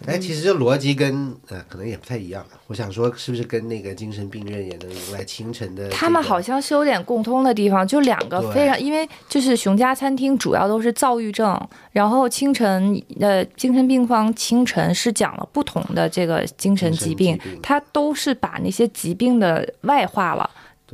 [0.07, 2.45] 哎，其实这逻辑跟呃可能也不太一样。
[2.67, 11.61] 我想说，是不是跟那个精神病院也能迎来清晨的、他们好像是有点共通的地方，就两个非常，因为就是熊家餐厅主要都是躁郁症，
[11.93, 20.49] 然后清晨呃精神病方清晨是讲了不同的这个精神疾病精神疾病，它都是把那些疾病的外化了。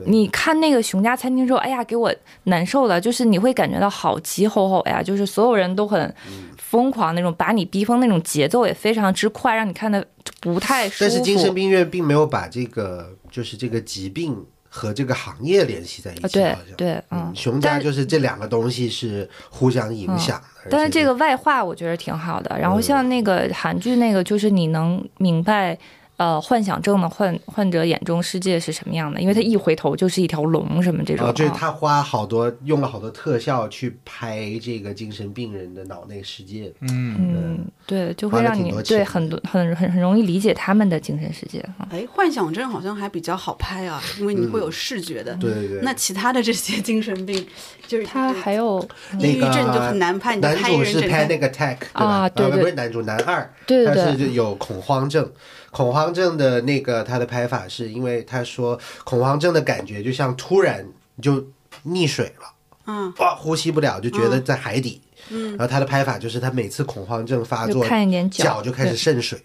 [0.06, 6.14] 你看那个熊家餐厅之后，哎呀，给我难受的，就是你会感觉到好急吼吼呀，就是所有人都很
[6.56, 10.06] 疯狂那种，把你逼疯那种节奏也非常之快，让你看的
[10.40, 10.96] 不太舒服。
[11.00, 14.36] 但是精神病院并没有把这个就是这个疾病
[14.68, 20.70] 和这个行业联系在一起，啊，对对，嗯嗯，，熊家就是这两个东西是互相影响的。
[20.70, 22.56] 但是这个外化我觉得挺好的。
[22.58, 25.76] 然后像那个韩剧那个，就是你能明白。
[26.18, 29.20] 呃，幻想症的患患者眼中世界是什么样的？
[29.20, 36.72] 因为他一回头就是一条龙什么这种、哦，就是啊他花好多用了好多特效去拍这个精神病人的脑内世界。
[36.80, 41.86] 嗯，嗯，对，就会让你对很多很很很容易理解他们的精神世界啊。
[41.90, 45.34] 哎，幻想症好像还比较好拍啊，因为你会有视觉的。
[45.34, 45.80] 嗯对对对。
[45.82, 47.46] 那其他的这些精神病，
[47.86, 48.84] 就是他还有
[49.20, 52.04] 抑郁症就很难拍，男主是个人整天 Panic Attack 对吧？
[52.04, 55.30] 啊对对呃不是男主，男二，对对他是对有恐慌症。
[55.70, 60.86] 恐慌症的那个他的拍法是因为他说恐慌症的感觉就像突然
[61.20, 61.44] 就
[61.86, 62.52] 溺水了，
[62.86, 65.00] 嗯，哇，呼吸不了，就觉得在海底。
[65.30, 69.38] 嗯，然后他的拍法就是他每次恐慌症发作，看一点脚就开始渗水。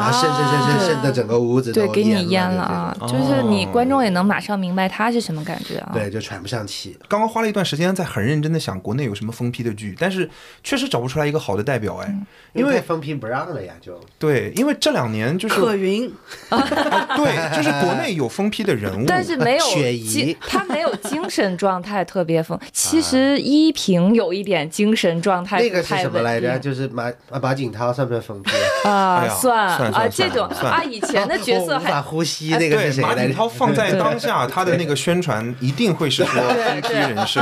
[0.00, 5.90] 然后渗渗渗渗渗的整个屋子都对，给你淹了了啊，就是你哦观众也能马上明白他是什么感觉啊。
[5.92, 6.96] 对，就喘不上气。
[7.08, 10.28] 刚刚花了一段时间在很认真的想国内有什么封批的剧，但是
[10.64, 12.06] 确实找不出来一个好的代表哎。
[12.08, 16.12] 嗯因为太封批不让了呀，就对，因为这两年就是可云，
[16.50, 22.58] 对，就是国内有封批的人物， 但是没有雪姨精，他没有精神状态特别疯。
[22.72, 26.58] 其实依萍有一点精神状态那个是什么来着？
[26.58, 28.50] 就是马啊马景涛算不算封批？
[28.82, 33.32] 啊算啊算算这种算啊以前的角色还 无法还呼吸，那个对马景？
[33.34, 37.40] 涛放在当下， 他的那个宣传一定会是说封批人设。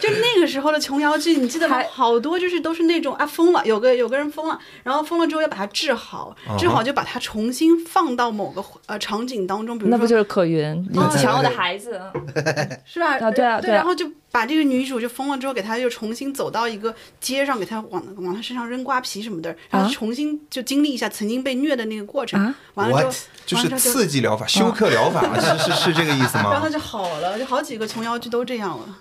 [0.00, 1.82] 就那个时候的琼瑶剧，你记得吗？
[1.90, 12.00] 好多就是都是那种啊疯了，有个有个人疯了，然后疯了之后要把他治好，治好就把他重新放到某个呃场景当中，比如说那不就是可云李哦强我的孩子？
[12.84, 13.18] 是吧？
[13.18, 22.54] 啊对啊对然后就把这个女主就疯了之后，给她又重新走到一个街上，给她往往她身上扔瓜皮什么的，然后啊重新就经历一下曾经被虐的那个过程啊。
[22.74, 23.12] 完了之后
[23.44, 26.70] 就是刺激疗法、休克疗法，是是是这个意思吗 然后她？
[26.70, 28.96] 就好了，就好几个琼瑶剧都这样了。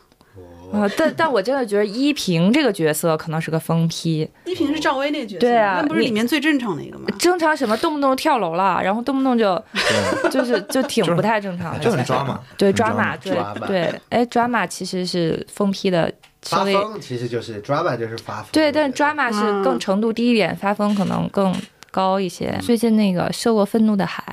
[0.71, 7.05] 啊，但但我真的觉得依萍这个角色可能是个疯批，依萍是赵薇那个角色，对啊那不是里面最正常的一个吗？
[7.17, 9.61] 正常什么动不动跳楼了，然后动不动就
[10.31, 13.33] 就是就挺不太正常的，就很抓马对抓马，对
[13.67, 16.11] 对，哎，抓马其实是疯批的
[16.43, 18.45] 稍发微疯其实就是 drama 就是发疯。
[18.51, 21.53] 对，但抓马是更嗯程度低一点，发疯可能更
[21.91, 22.57] 高一些。
[22.61, 24.23] 最近那个《涉过愤怒的海》，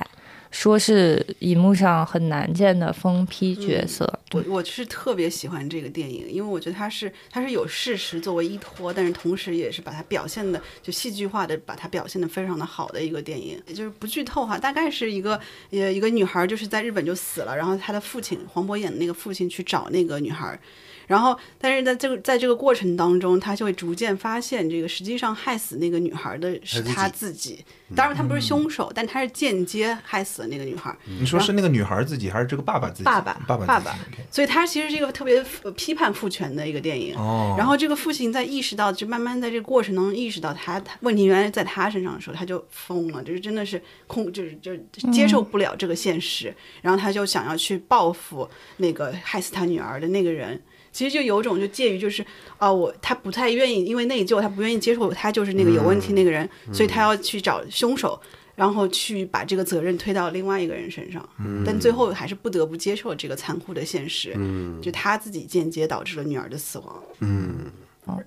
[0.57, 13.61] 说是荧幕上很难见的疯批角色，我我是特别喜欢这个电影，因为我觉得它是它是有事实作为依托，但是同时也是把它表现的就戏剧化的把它表现的非常的好的一个电影。
[13.67, 15.39] 也就是不剧透哈，大概是一个
[15.69, 20.59] 呃一个女孩就是在日本就死了，然后她的父亲黄渤演的那个父亲去找那个女孩。
[21.07, 27.65] 然后，但是在这个在这个过程当中，他就会逐渐发现，这个实际上害死那个女孩的是他自己。
[27.95, 30.93] 当然，他不是凶手，但他是间接害死了那个女孩。
[31.17, 33.03] 你说是那个女孩自己，还是这个爸爸自己？
[33.05, 33.97] 爸爸爸爸爸爸
[34.29, 37.15] 所以他其实是一个特别呃批判父权的一个电影。
[37.15, 44.83] 哦然后这个父亲在意识到，就慢慢在这个过程当中意识到他他问题原来在他身上的时候，他就疯了，就是真的是控，就是就是
[45.13, 50.61] 接受不了这个现实，然后他就想要去报复那个害死他女儿的那个人。
[50.97, 52.25] 其实就有种就介于就是
[52.57, 58.19] 啊、我他不太愿意，因为内疚，他不愿意接受他就是那个有问题那个人，所以他要去找凶手，
[58.55, 61.23] 然后去把这个责任推到另外一个人身上。
[61.63, 64.35] 但最后还是不得不接受这个残酷的现实，
[64.81, 67.03] 就他自己间接导致了女儿的死亡。
[67.19, 67.71] 嗯，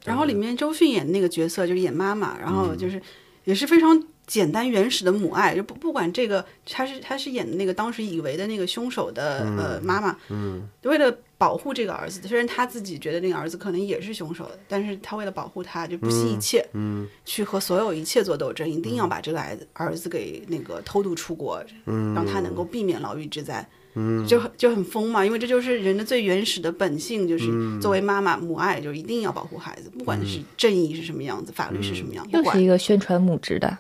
[0.05, 3.03] 然后里面周迅演的那个角色就是演妈妈，然后就是
[3.47, 23.67] 也是非常简单原始的母爱，就不不管这个她是她是演的那个当时以为的那个凶手的、呃妈妈，嗯，为了保护这个儿子，虽然他自己觉得那个儿子可能也是凶手，但是他为了保护他就不惜一切，嗯，去和所有一切做斗争，一定要把这个儿子儿子给那个偷渡出国，嗯，让他能够避免牢狱之灾。
[23.95, 27.47] 嗯，就很就很疯嘛，因为这就是人的最原始的本性，就是
[27.81, 33.79] 作为妈妈母爱，就一定要保护孩子，不管是正义是什么样子，法律是什么样，不管又是一个宣传母职的。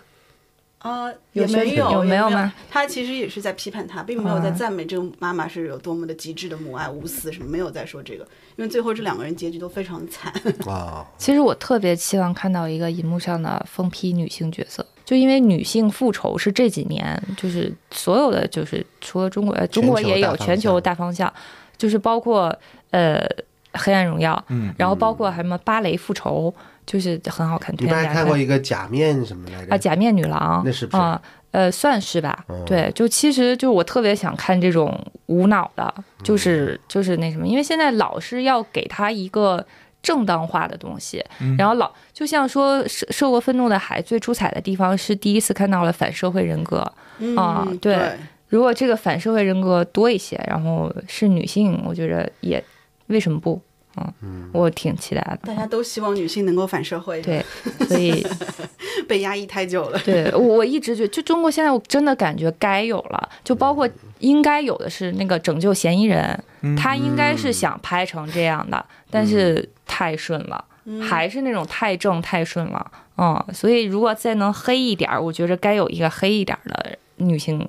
[0.81, 2.53] 啊，有没有有没有吗？
[2.70, 8.24] 他其实也是在批判他，并没有在啊赞美这个妈妈是有多么的极致的母爱、无私什么，没有在说这个，
[8.57, 10.33] 因为最后这两个人结局都非常惨。
[10.66, 21.31] 哦，其实我特别期望看到一个荧幕上的疯批女性角色，就因为女性复仇是这几年就是所有的就是除了中国，呃中国也有全全球球大方向，
[21.76, 22.59] 就是包括
[22.91, 23.22] 呃
[23.74, 26.53] 黑暗荣耀，嗯，然后包括什么芭蕾复仇，
[26.87, 29.74] 就是很好看，你们还看过一个假面什么来着？
[29.74, 31.20] 啊，假面女郎，那是不是啊？
[31.53, 32.45] 呃，算是吧。
[32.47, 39.64] 哦对，就其实就我特别想看这种无脑的，嗯就是就是那什么，因为现在老是要给他一个
[40.03, 46.78] 正当化的东西，嗯然后老就像说受受过愤怒的海最出彩的地方是第一次看到了反社会人格，
[47.37, 48.12] 啊嗯对对，
[48.49, 52.62] 如果这个反社会人格多一些，然后是女性，我觉得也
[53.09, 53.61] 为什么不？
[53.97, 55.38] 嗯，我挺期待的。
[55.47, 57.45] 大家都希望女性能够反社会，对，
[57.88, 58.24] 所以
[59.09, 59.99] 被压抑太久了。
[60.05, 63.88] 对我我一直觉得，就中国现在我真的感觉该有了，就包括
[64.20, 66.43] 应该有的是那个拯救嫌疑人，
[66.78, 70.64] 他应该是想拍成这样的，但是太顺了，
[71.01, 77.68] 还是那种太正太顺了，嗯，所以如果再能黑一点儿，我觉着该有一个黑一点儿的女性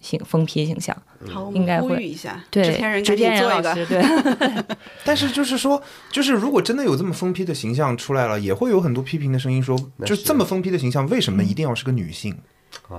[0.00, 0.96] 形疯批形象，
[1.28, 3.68] 好，我应该呼吁一下，对，制片人制片人赶紧做一个。
[3.68, 12.36] 老师，对， 但是就是说，就是如果真的有这么疯批的形象出来了，也会有很多批评的声音说，就这么疯批的形象，为什么一定要是个女性？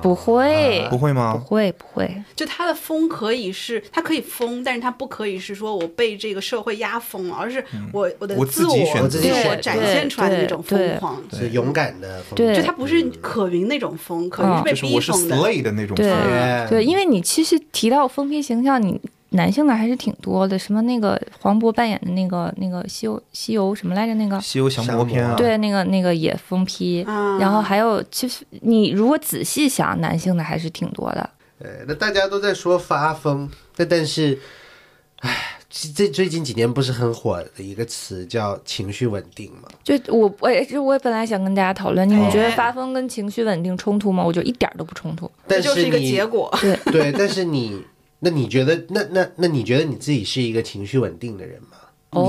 [0.02, 1.34] 不会，不不会吗？
[1.38, 2.24] 不会，不会。
[2.36, 11.22] 就他的疯可以是，他可以疯，但是他不可以是说我被这个社会压疯了，而是我我的我自自己选我择自我对展现出来的那种疯狂。
[11.32, 15.36] 是勇敢的疯，对就他不是可云那种疯，可云是被就是我是逼疯的。
[15.38, 19.00] slay 的那种对对对，因为你其实提到疯批形象，你
[19.34, 27.04] 男性的还是挺多的，什么那个黄渤扮演的那个那个西游西游什么来着那个，西游降魔篇啊，对，那个那个也疯批。
[27.04, 31.30] 啊然后还有，其实你如果仔细想，男性的还是挺多的。
[31.60, 34.38] 呃，那大家都在说发疯，那但是，
[35.20, 39.70] 唉，这最近几年不是很火的一个词叫情绪稳定吗？
[39.84, 44.24] 就我我也是，我也本来想跟大家讨论，你们觉得哎发疯跟情绪稳定冲突吗？
[44.24, 45.30] 我觉得一点儿都不冲突。
[45.48, 46.54] 但这就是一个结果。
[46.62, 47.82] 对，对，但是你，
[48.24, 51.78] 那你觉得，那那那你觉得你自己是一个情绪稳定的人吗？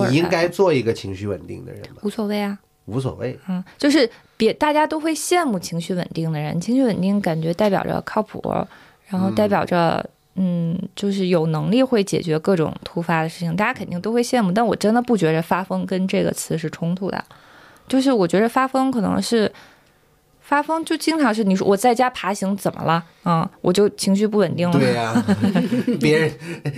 [0.08, 1.98] 你应该做一个情绪稳定的人吗？
[2.02, 2.58] 无所谓啊。
[2.86, 8.42] 无所谓，嗯，就是别大家都会羡慕情绪稳定的人，情绪稳定感觉代表着靠谱，
[9.06, 14.52] 然后代表着嗯就是有能力会解决各种突发的事情，大家肯定都会羡慕。
[14.52, 17.24] 但我真的不觉得发疯跟这个词是冲突的，
[17.88, 19.50] 就是我觉得发疯可能是。
[20.46, 23.02] 发疯就经常是你说我在家爬行怎么了？
[23.24, 24.78] 嗯，我就情绪不稳定了。
[24.78, 25.24] 对呀、
[25.98, 26.30] 别人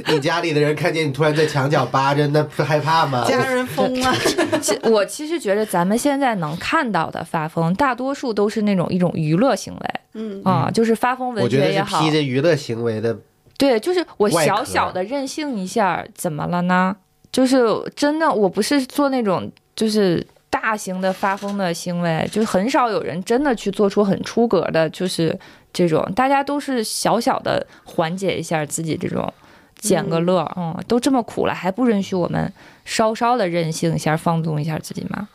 [0.06, 3.24] 你家里的人看见你突然在墙角扒着，那不害怕吗？
[3.26, 4.14] 家人疯了，
[4.62, 9.80] 其我其实觉得咱们现在能看到的发疯，大多数都是那种一种娱乐行为
[10.14, 13.18] 嗯，啊、就是发疯文我觉得是学也好，披着娱乐行为的，
[13.58, 16.94] 对，就是我小小的任性一下，怎么了呢？
[17.32, 17.58] 就是
[17.96, 25.38] 真的，我不是做那种就是大型的发疯的行为，就是很少有人真的去做出很出格的，就是
[25.72, 29.32] 这种，大家都是小小的缓解一下自己这种。
[29.78, 32.50] 捡个乐儿，嗯，都这么苦了，还不允许我们
[32.86, 35.28] 稍稍的任性一下，放纵一下自己吗？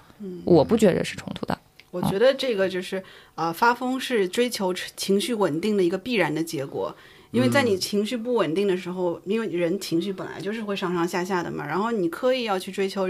[0.44, 1.56] 我不觉得是冲突的。
[1.92, 2.98] 我觉得这个就是
[3.36, 6.94] 啊、呃发疯是追求情绪稳定的一个必然的结果。
[7.30, 13.08] 因为在你情绪不稳定的时候，因为人情绪本来就是会上上下下的嘛，然后你刻意要去追求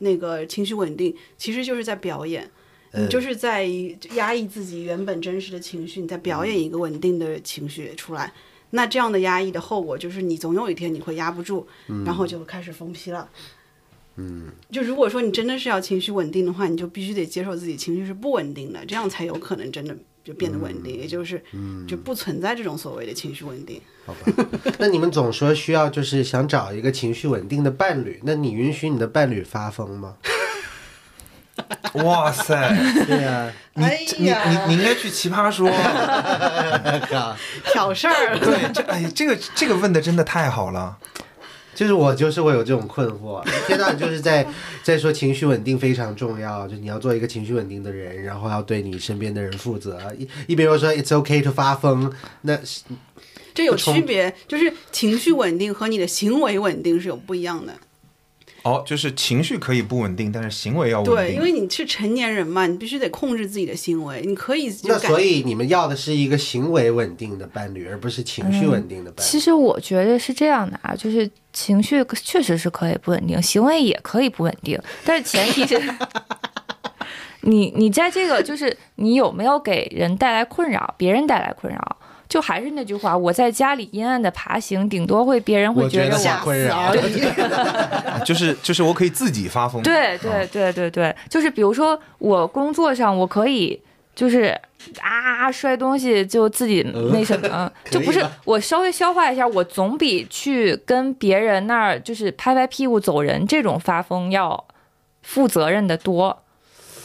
[0.00, 2.50] 那个情绪稳定，其实就是在表演，
[2.92, 3.64] 你就是在
[4.16, 8.32] 压抑自己原本真实的情绪，你在表演一个稳定的情绪出来。
[8.72, 11.66] 那这样的压抑的后果就是，你总有一天你会压不住，
[12.04, 13.28] 然后就开始疯批了。
[14.16, 21.42] 嗯，就如果说你真的是要情绪稳定的话，你就必须得接受自己情绪是不稳定的，这样才有可能真的就变得稳定，也就是
[21.88, 23.80] 就不存在这种所谓的情绪稳定。
[24.10, 24.44] 好吧？
[24.78, 30.14] 那你们总说需要就是想找一个情绪稳定的伴侣，那你允许你的伴侣发疯吗？
[32.04, 32.56] 哇塞，
[33.06, 35.68] 对呀、你哎你你你应该去奇葩说。
[35.70, 37.36] 啊，
[37.72, 40.96] 挑事儿，对，这哎，这个这个问的真的太好了。
[41.74, 44.46] 就是我就是会有这种困惑，一天到晚就是在
[44.82, 49.98] 在说情绪稳定非常重要，就你要做一个情绪稳定的人，然后要对你身边的人负责。
[50.18, 52.82] 一一边又说 it's okay to 发疯，那是
[53.60, 57.74] 这有区别，就是情绪稳定和你的行为稳定是有不一样的。
[58.62, 61.14] 哦，就是情绪可以不稳定，但是行为要稳定。
[61.14, 64.20] 对，因为你是成年人嘛，你必须得控制自己的行为。
[64.22, 69.30] 你可以就那所以你们要的是一个行为稳定的伴侣，而不是情绪稳定的伴侣。
[69.30, 75.82] 其实我觉得是这样的啊，就是情绪确实是可以不稳定，行为也可以不稳定，但是前提是
[77.40, 81.96] 你你在这个就是你有没有给人带来困扰，别人带来困扰。
[82.30, 89.82] 就还是那句话，我在家里阴暗的爬行，顶多会别人会觉得得我 就是就是我可以自己发疯。
[89.82, 93.82] 对对对对对，就是比如说我工作上我可以
[94.14, 94.56] 就是
[95.00, 104.64] 啊摔东西就自己那什么， 就不是我稍微消化一下，我总比去跟别人那儿就是拍拍屁股走人这种发疯要
[105.22, 106.44] 负责任的多。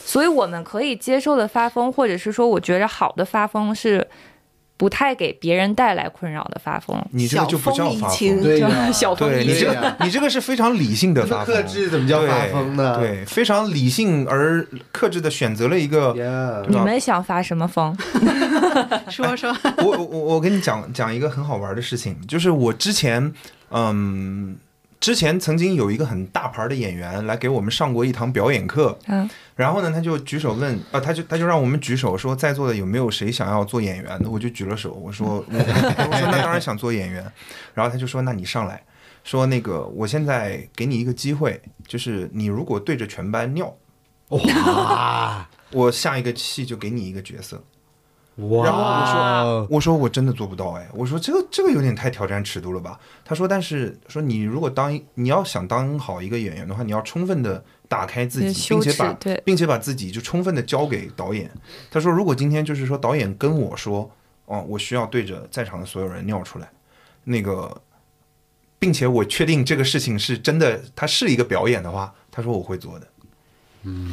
[0.05, 4.07] 所以我们可以接受的发疯，或者是说我觉着好的发疯是
[4.77, 7.01] 不太给别人带来困扰的发疯。
[7.11, 8.43] 你这个就不叫发小风怡情疯。
[8.43, 11.55] 对呀、 小风对你这个，你这个是非常理性的 发疯。
[11.55, 12.97] 克制怎么叫发疯呢？
[12.99, 16.13] 对，对，非常理性而克制的选择了一个。
[16.67, 17.95] 你们想发什么疯？
[19.09, 23.33] 说说，我我我我跟你讲讲一个很好玩的事情，就是我之前，
[23.71, 24.57] 嗯，
[25.05, 34.27] 之前曾经有一个很大牌的演员来给我们上过一堂表演课，嗯，然后呢，他就举手问，啊，他就他就让我们举手说，在座的有没有谁想要做演员的？
[34.27, 37.23] 我就举了手，我说我 我说那当然想做演员，
[37.75, 38.81] 然后他就说那你上来，
[39.23, 43.77] 说那个我现在给你一个机会，就是你如果对着全班尿，
[44.29, 47.63] 哇 我下一个戏就给你一个角色。
[48.37, 48.65] 哇！
[48.65, 52.99] 然后我说，我说我真的做不到哎，我说这个这个有点太挑战尺度了吧？
[53.23, 61.49] 他说，但是说你如果当你要想当好一个演员的话，你要充分的打开自己，并且把并且把自己就充分的交给导演。
[61.89, 64.11] 他说，如果今天就是说导演跟我说
[64.45, 66.69] 哦，我需要对着在场的所有人尿出来，
[67.23, 67.81] 那个，
[68.77, 73.07] 并且我确定这个事情是真的，它是一个表演的话，他说我会做的。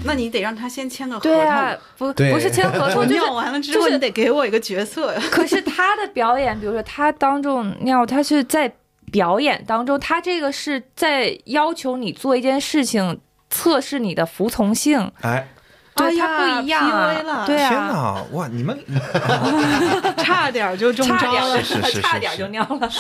[0.04, 1.30] 那你得让他先签个合同。
[1.32, 5.12] 对啊。，不不是签合同， 就是尿完了之后，就是你得给我一个角色。
[5.12, 5.22] 呀。
[5.30, 8.72] 可是他的表演，比如说他当众尿，他是在
[9.10, 13.20] 表演当中，他这个是在要求你做一件事情，
[13.50, 15.46] 测试你的服从性，哎，
[15.94, 17.44] 对、哎呀他不一样啊。
[17.46, 18.78] 对啊，哪，哇，你们
[20.18, 21.20] 差点就中招了。
[21.20, 21.62] 差点儿。
[21.62, 22.90] 是是是差点就尿了。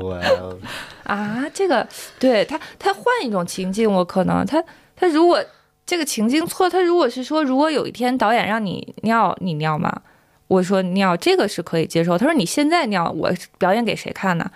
[0.00, 0.58] 哇哦，
[1.04, 1.44] 啊！
[1.54, 1.86] 这个
[2.18, 4.62] 对他，他换一种情境，我可能他
[4.94, 5.42] 他如果
[5.86, 10.02] 这个情境错，他如果是说，如果有一天导演让你尿，你尿吗？
[10.48, 12.18] 我说尿，这个是可以接受。
[12.18, 14.50] 他说你现在尿，我表演给谁看呢？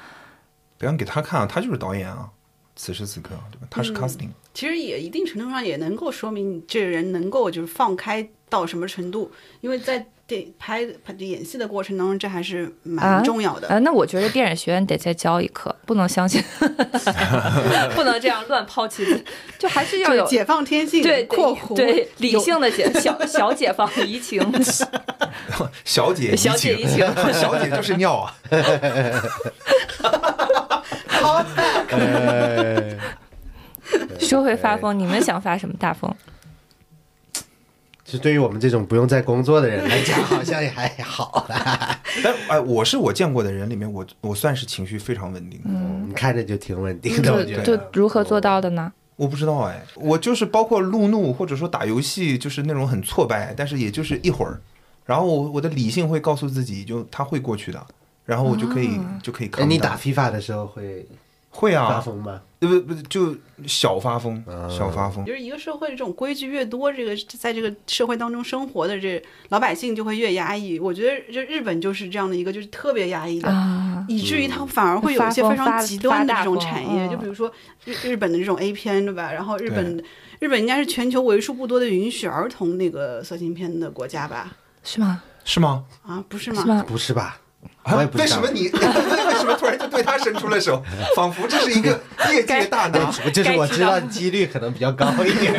[0.76, 2.30] 表演给他看啊，他就是导演啊，
[2.74, 3.66] 此时此刻，对吧？
[3.70, 13.66] 他是 casting，、其实也一定程度上也能够说明你这个人能够就是放开到什么程度，因为在电拍拍演戏的过程当中，这还是啊蛮重要的。
[13.74, 16.40] 啊，那我觉得电影学院得再教一课，不能相信，
[17.96, 19.04] 不能这样乱抛弃，
[19.58, 21.74] 就还是要有解放天性，对括弧。
[21.74, 24.40] 对理性的解小 小解放移情，
[25.84, 27.32] 小姐小姐情移情。
[27.32, 28.32] 小姐就是尿啊，
[31.08, 31.44] 好
[34.20, 36.14] 说回发疯，你们想发什么大疯？
[38.10, 42.00] 就对于我们这种不用再工作的人来讲，好像也还好啦。
[42.24, 45.70] 但哎，我是我见过的人里面，我我算是情绪非常稳定的。
[46.06, 47.76] 你看着就挺稳定的，我觉就得。
[47.76, 48.92] 就如何做到的呢？
[49.16, 54.58] 我不知道哎，我就是包括路怒或者说打游戏，就是那种很挫败，但是也就是一会儿，
[55.04, 57.86] 然后我我的理性会告诉自己，就他会过去的，
[58.24, 59.50] 然后我就可以、就可以。
[59.68, 61.06] 你打 FIFA 的时候会
[61.50, 62.40] 会啊，发疯吗？
[62.60, 63.34] 对不不就
[63.66, 65.24] 小发疯，小发疯。
[65.24, 70.78] 就是一个社会的这种规矩越多，这个在这个社会当中生活的这老百姓就会越压抑。
[70.78, 73.48] 我觉得就日本就是这样的一个，就是特别压抑的。
[73.48, 77.50] 啊，以至于它反而会有一些非常极端的这种产业，就比如说
[77.86, 79.32] 日日本的这种 A 片，对吧？
[79.32, 80.04] 然后日本
[80.38, 84.54] 日本应该是全球为数不多的允许儿童那个色情片的国家吧？
[84.84, 85.22] 是吗？
[85.44, 85.84] 是吗？
[86.02, 86.36] 啊，不？
[86.36, 86.84] 是吗？
[86.86, 87.40] 不是吧？
[87.82, 90.82] 啊我也不知道为什么你 为什么突然就对他伸出了手，
[91.16, 92.00] 仿佛这是一个
[92.32, 93.10] 业界大拿？
[93.32, 95.54] 就 是我知道几率可能比较高一点。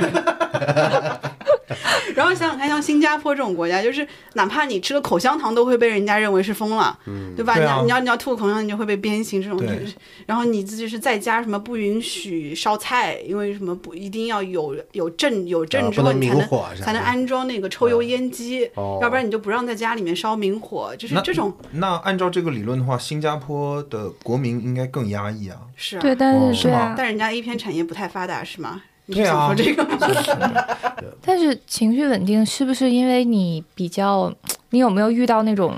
[2.14, 6.98] 然后想想看，像新加坡这种国家，就是哪怕你吃了口香糖，都会被人家认为是疯了，
[7.36, 7.56] 对吧？
[7.56, 9.58] 对啊你要你要你要吐口香糖，你就会被鞭刑这种。
[9.58, 9.94] 就是
[10.26, 25.60] 然后你自己是在家什么不允许烧菜，因为什么不一定要有有证有证之后你才能才能安装那个抽油烟机，哦要不然你就不让在家里面烧明火，就是这种那按照这个理论的话，新加坡的国民应该更压抑啊。
[25.76, 26.02] 是啊。
[26.02, 28.82] 对，但哦是对啊，但人家 A 片产业不太发达是吗？
[29.08, 30.66] 你对啊想说这个吗？
[31.22, 34.34] 但是情绪稳定是不是因为你比较，
[34.70, 35.78] 你有没有遇到那种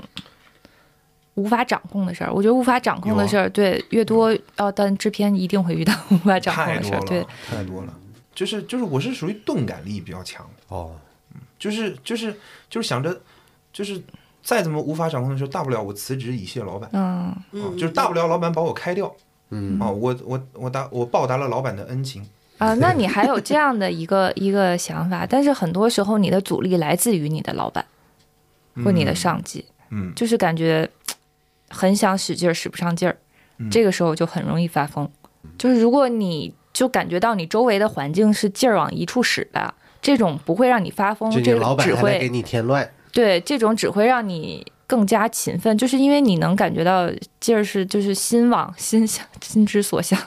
[1.34, 2.32] 无法掌控的事儿？
[2.32, 7.94] 我觉得无法掌控的事儿，对越多，哦，但制片一定会遇到无法掌控的事儿，对，太多了。
[8.34, 10.94] 就是就是，我是属于钝感力比较强，哦，
[11.58, 12.34] 就是就是
[12.68, 13.20] 就是想着，
[13.72, 14.00] 就是
[14.44, 17.34] 再怎么无法掌控的时候，大不了我辞职以谢老板，嗯，
[17.78, 19.10] 就是大不了老板把我开掉，
[19.48, 19.80] 嗯。
[19.80, 22.22] 啊，我我我答我报答了老板的恩情，
[22.58, 27.84] 啊，那你还有这样的一个 一个想法，但是很多时候你的阻力来自于你的老板
[28.84, 30.88] 或你的上级，嗯，就是感觉
[31.70, 33.16] 很想使劲儿使不上劲儿，
[33.56, 33.70] 嗯。
[33.70, 35.10] 这个时候就很容易发疯。
[35.56, 39.72] 就是如果你就感觉到你周围的环境是劲儿往一处使的，
[40.02, 42.90] 这种不会让你发疯这个只老板还来给你添乱。
[43.14, 47.08] 对这种只会让你更加勤奋，就是因为你能感觉到
[47.40, 50.18] 劲儿是就是心往心向心之所向，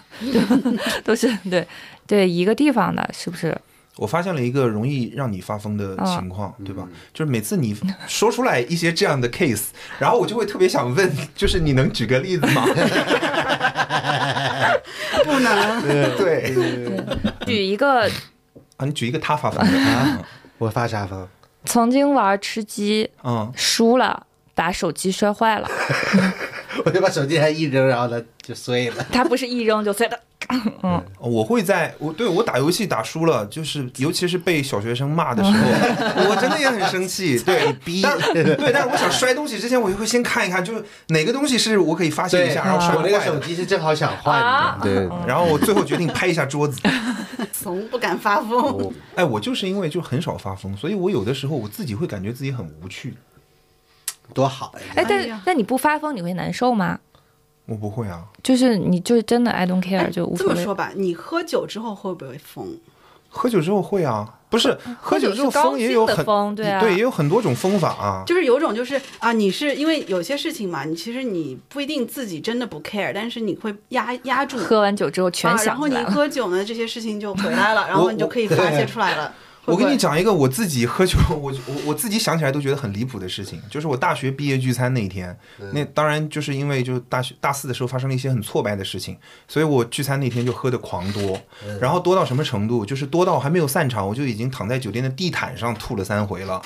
[1.04, 1.68] 都是对
[2.08, 3.56] 对一个地方的，是不是？
[3.98, 6.88] 我发现了一个容易让你发疯的嗯情况，对吧？
[7.14, 7.76] 就是每次你
[8.08, 12.64] 说出来一些这样的 case，然后我就会特别想问，就是你能举个例子吗？
[15.26, 15.82] 不能。
[16.18, 16.54] 对
[17.46, 18.08] 举一个
[18.78, 20.22] 啊，你举一个他发疯的啊，
[20.60, 21.28] 我发啥疯？
[21.68, 25.68] 曾经玩吃鸡嗯，输了，把手机摔坏了，
[26.86, 29.06] 我就把手机还一扔，然后它就碎了。
[29.12, 30.20] 它不是一扔就碎的，
[30.84, 37.38] 嗯我会在我对我打游戏打输了，就是尤其是被小学生骂的时候，我真的也很生气。
[37.40, 43.20] 对，逼但是对，但是我想摔东西之前，我就会先看一看，就是哪个东西是我可以发泄，一下，然后摔我那个。
[43.20, 44.86] 手机是正好想换啊的。
[44.86, 46.80] 对，然后我最后决定拍一下桌子。
[47.52, 48.94] 怂不敢发疯。
[49.16, 53.16] 哎，我就是因为就很少发疯，所以我有的时候我自己会感觉自己很无趣。
[54.34, 54.82] 多好呀！
[54.96, 57.00] 哎，但那你不发疯你会难受吗？
[57.66, 62.78] 我不会啊，就是你就是真的 I don't care 哎就无所谓这么说吧，你喝酒之后会不会疯？
[63.30, 68.24] 喝酒之后会啊，不是喝酒之后高疯也有兴的很疯对啊也有很多种疯法啊。
[68.26, 74.58] 就是有种就是啊，你是因为有些事情嘛，你其实你不一定自己真的不 care，但是你会压压住。
[74.58, 75.96] 喝完酒之后全啊，然后你。
[76.06, 79.34] 喝酒呢，这些事情就回来了， 然后你就可以发泄出来了。
[79.68, 85.38] 会我跟你讲一个我自己喝酒， 我我我自己想起来都觉得很离谱的事情，就是我大学毕业聚餐那一天，
[85.74, 91.40] 那当然就是因为就是大学大四的时候发生了一些很挫败的事情，所以我聚餐那天就喝的狂多，
[91.82, 96.62] 然后多到什么程度，就是多到还没有散场，我就已经躺在酒店的地毯上吐了三回了。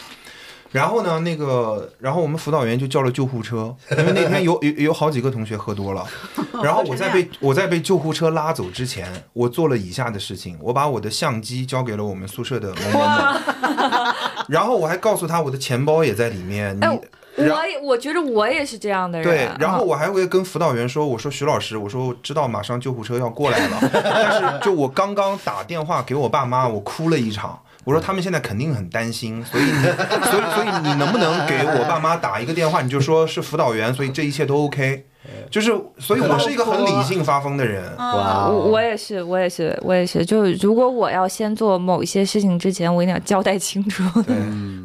[0.71, 6.05] 然后呢，那个，然后我们辅导员就叫了救护车，因为那天有有有好几个同学喝多了。
[6.63, 14.13] 然后我在被我在被救护车拉走之前，我做了以下的事情：我把我的相机交给了我们宿舍的某某某，
[14.47, 16.77] 然后我还告诉他我的钱包也在里面。
[16.79, 16.99] 你哎
[17.37, 19.25] 我也我觉得我也是这样的人。
[19.25, 27.57] 对，然后啊我还会跟辅导员说：“我说徐老师，我说我知道马上救护车要过来了，但是就我刚刚打电话给我爸妈，我哭了一场。
[27.83, 29.71] 我说他们现在肯定很担心，所以你，
[30.29, 32.81] 所以所以你能不能给我爸妈打一个电话？
[32.81, 35.05] 你就说是辅导员，所以这一切都 OK。
[35.51, 35.69] 就是，
[35.99, 37.95] 所以我是一个很理性发疯的人。
[37.97, 40.25] 哇哦，我我也是，我也是，我也是。
[40.25, 44.03] 就是如果我要先做某一些事情之前，我一定要交代清楚。
[44.23, 44.35] 对，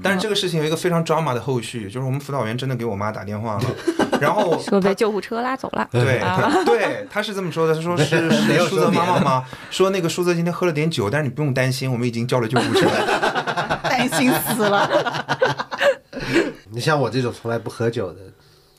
[0.02, 3.64] 但是这个事情有一个非常 drama 的后续，就是我们辅导员真的给我妈打电话了，
[4.20, 5.88] 然后说被救护车拉走了。
[5.92, 9.44] 对啊对，他是这么说的，他说是是 没有舒泽说别的妈妈吗？
[9.70, 12.88] 说那个舒泽今天喝了点酒，但是你不用担心，我们已经叫了救护车。
[13.88, 15.26] 担心死了。
[16.70, 18.20] 你像我这种从来不喝酒的，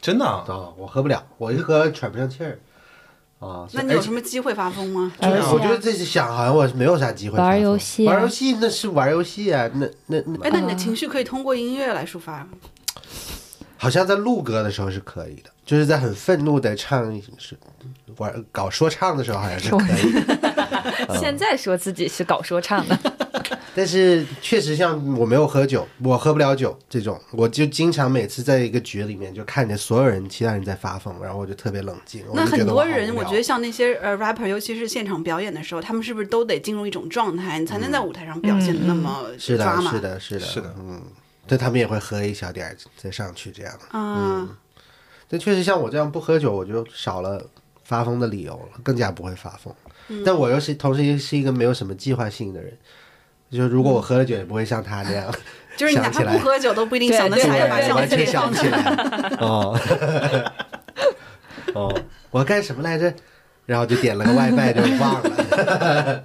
[0.02, 2.60] 真的啊、啊，我喝不了，我一喝喘不上气儿。
[3.40, 5.12] 啊，那你有什么机会发疯吗？
[5.22, 7.38] 我觉得这是想，好像我没有啥机会。
[7.38, 12.48] 玩游戏啊玩游戏那是玩游戏啊，那那那哎，那你的情绪可以通过音乐来抒发。
[13.78, 17.56] 好像在录歌的时候是可以的，就是在很愤怒的唱是
[18.18, 23.00] 玩搞说唱的时候好像是可以的，现在说自己是搞说唱的，
[23.76, 32.24] 但是确实像我没有喝酒，我喝不了酒这种，我就经常每次在一个局里面就看见所有人其他人在发疯，然后我就特别冷静。
[32.34, 39.82] 那很多人，我觉得像那些呃 rapper，尤其是现场表演的时候，他们是不是都得进入一种状态，你才能在舞台上表现的那么嗯是的？
[39.82, 40.76] 是的，是的，是的。
[40.80, 41.02] 嗯，
[41.48, 43.98] 对他们也会喝一小点儿再上去这样的。
[43.98, 44.48] 啊，
[45.28, 47.42] 但确实像我这样不喝酒，我就少了
[47.84, 49.74] 发疯的理由了，更加不会发疯。
[50.10, 52.78] 嗯但我又是同时也是一个没有什么计划性的人，
[53.50, 55.34] 就是如果我喝了酒，也不会像他那样，
[55.76, 58.80] 就是你哪想起来怕不喝酒都不一定想得对起来完全想不起来。
[59.40, 59.80] 哦，
[61.74, 63.14] 哦，我干什么来着？
[63.66, 66.24] 然后就点了个外卖就忘了。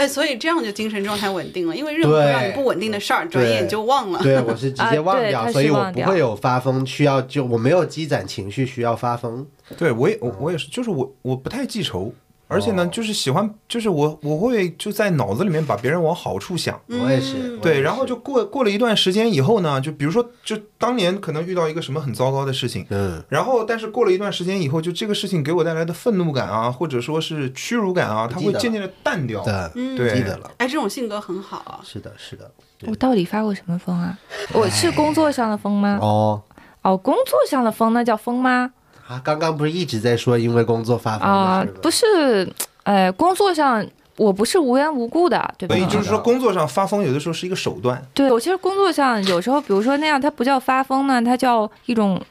[0.00, 4.18] 哎，所以这样就精神状态稳定了，因为任何对让你不稳定的事儿，转眼就忘了。
[4.22, 9.46] 对，我是直接忘掉，所以我不会有发疯需要就我没有积攒情绪需要发疯。
[9.76, 12.12] 对我也我我也是，就是我我不太记仇，
[12.50, 16.78] 而且呢，哦就是喜欢，就是我我会就在脑子里面把别人往好处想。
[16.88, 29.44] 我也是，对，然后就过过了一段时间以后呢，就比如说，就当年可能遇到一个什么很糟糕的事情，嗯，然后但是过了一段时间以后，就这个事情给我带来的愤怒感啊，或者说是屈辱感啊，它会渐渐的淡掉。
[29.96, 31.80] 对记得了，哎，这种性格很好啊。
[31.84, 32.50] 是的，是的。
[32.88, 34.18] 我到底发过什么疯啊？
[34.52, 35.98] 我是工作上的疯吗？
[36.00, 36.42] 哦
[36.82, 38.72] 哦，工作上的疯那叫疯吗？
[39.10, 42.48] 啊，刚刚不是一直在说因为工作发疯啊不是，
[42.84, 43.84] 呃，工作上
[44.16, 45.84] 我不是无缘无故的，对吧所？
[45.84, 48.00] 以就是说，工作上发疯有的时候是一个手段。
[48.14, 52.22] 对，我其实工作上有时候，比如说那样，它不叫发疯呢，它叫一种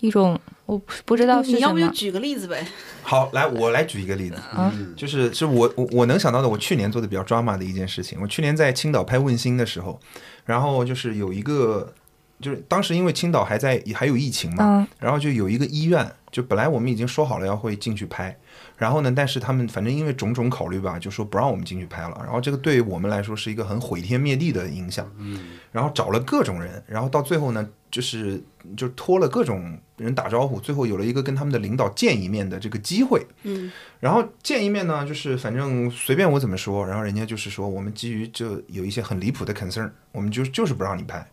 [0.00, 0.36] 一种，
[0.66, 1.86] 我不不知道是什你要不就。
[1.90, 2.66] 举个例子呗？
[3.04, 8.18] 好，来，我来举一个例子，嗯就是是我我我能想到的，我去年做的比较 drama 的一件事情。
[8.20, 10.00] 我去年在青岛拍《问心》的时候，
[10.44, 11.92] 然后就是有一个，
[12.40, 18.36] 就是当时因为青岛还在还有疫情嘛，嗯然后就有一个医院，就本来我们已经说好了要会进去拍，
[18.76, 22.14] 然后呢，但是他们反正因为种种考虑吧，就说不让我们进去拍了。
[22.22, 25.10] 然后这个对我们来说是一个很毁天灭地的影响。
[25.18, 28.42] 嗯，然后找了各种人，然后到最后呢，就是
[28.76, 33.24] 就托了各种人打招呼，最后有了一个跟他们的领导见一面的这个机会。
[33.44, 33.70] 嗯，
[34.00, 41.24] 然后见一面呢，就是反正随便我怎么说，然后人家就是说我们基于就有一些很离谱的 concern，我们就就是不让你拍。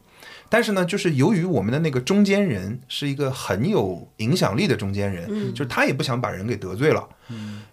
[0.54, 7.08] 但是呢，就是由于我们的那个中间人是一个很有影响力的中间人，嗯就是他也不想把人给得罪了，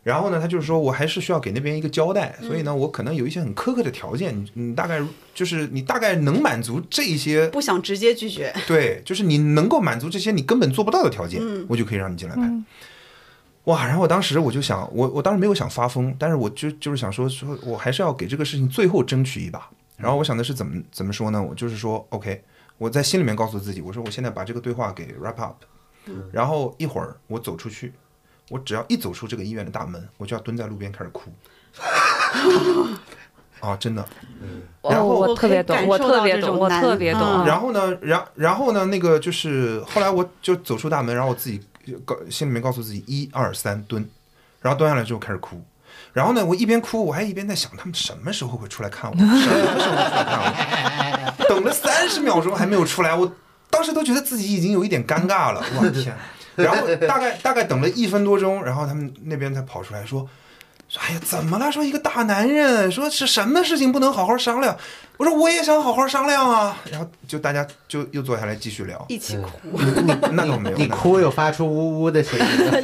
[0.04, 5.02] 然后呢，他就是说我还是需要给那边一个交代，所以呢，我可能有一些很苛刻的条件，你你大概
[5.34, 8.54] 就是你大概能满足这一些，不想直接拒绝。
[8.68, 12.42] 对，就是你能够满足这些你根本做不到的条件，嗯我就可以让你进来拍。
[12.42, 12.64] 嗯
[13.64, 13.86] 哇！
[13.86, 19.68] 然后我当时我就想，我我当时没有想发疯，但是我就就是想说说，我还是要给这个事情最后争取一把。
[19.98, 21.42] 然后我想的是怎么怎么说呢？
[21.42, 22.40] 我就是说，OK，
[22.78, 25.56] 我在心里面告诉自己，我说我现在把这个对话给 wrap up，
[26.32, 27.92] 然后一会儿我走出去，
[28.48, 31.30] 我只要一走出这个医院的大门，我就要蹲在路边开始哭。
[33.60, 34.02] 啊， 真的。
[34.82, 37.22] 哦，然后我特别懂，我特别懂，我特别懂。
[37.22, 41.60] 嗯然后呢，然然后呢，那个就是后来我就走出大门，然后我自己
[42.04, 44.08] 告心里面告诉自己一二三蹲，
[44.60, 45.60] 然后蹲下来之后开始哭。
[46.12, 49.16] 然后呢，我一边哭，我还一边在想，他们什么时候会出来看我？
[49.16, 51.17] 什么时候会出来看我？
[51.48, 53.32] 等了三十秒钟还没有出来，我
[53.70, 55.64] 当时都觉得自己已经有一点尴尬了。
[55.76, 56.14] 我的 天！
[56.56, 60.28] 然后大概大概等了一分多钟，然后他们那边才跑出来说。
[60.88, 61.70] 说哎呀，怎么了？
[61.70, 64.76] 说一个大男人，说是什么事情不能好好商量？
[65.18, 66.76] 我说我也想好好商量啊。
[66.90, 69.04] 然后就大家就又坐下来继续聊。
[69.08, 69.78] 一起哭。
[70.32, 72.38] 那倒没有，你哭又发出呜呜的声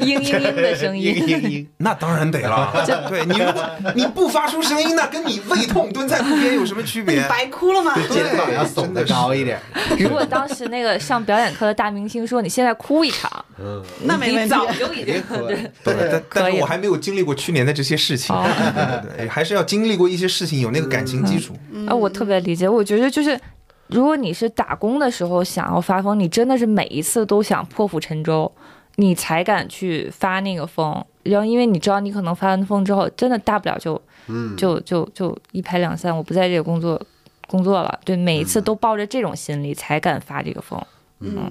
[0.05, 2.72] 音， 嘤嘤嘤的声音， 嘤嘤嘤那当然得了。
[3.09, 3.64] 对你如果
[3.95, 7.26] 你不发出声音，那跟你胃痛蹲在路边有什么区别？
[7.28, 7.95] 白哭了吗？
[8.11, 9.59] 肩膀要耸得高一点。
[9.99, 14.49] 如果当时那个上表演课的大明星说你现在哭一场，嗯那没问题。
[14.49, 18.35] 早就已经对对，但但是我还没有经历过去年的这些事情。
[18.35, 21.55] 哦对对对，还是要经历过一些事情，有那个感情基础。
[21.87, 22.68] 啊，我特别理解。
[22.68, 23.39] 我觉得就是，
[23.89, 28.51] 如果你是打工的时候想要发疯，你真的是每一次都想破釜沉舟，
[28.97, 31.05] 你才敢去发那个疯。
[31.22, 37.01] 然后，因为你知道你可能发完疯之后，真的大不了就嗯，就就就一拍两散，我不在这个工作
[37.47, 37.99] 工作了。
[38.05, 40.81] 对，每一次都抱着这种心理才敢发这个疯。
[41.20, 41.51] 嗯，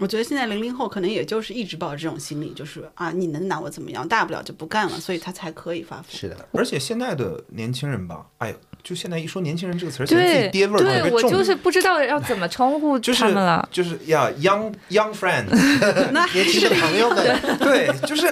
[0.00, 4.06] 我觉得现在零零后可能也就是一直抱着这种心理，就是啊，你能拿我怎么样？
[4.08, 6.06] 大不了就不干了，所以他才可以发疯。
[6.08, 11.30] 是的，而且现在的年轻人吧，哎呦，就现在一说年轻人这个词儿，显得自己爹味儿特对，别重。
[11.30, 13.68] 我就是不知道要怎么称呼 就是他们了。
[13.70, 15.46] 就是呀，young young friends，
[16.10, 18.26] 那 年轻的朋友们，对，就是，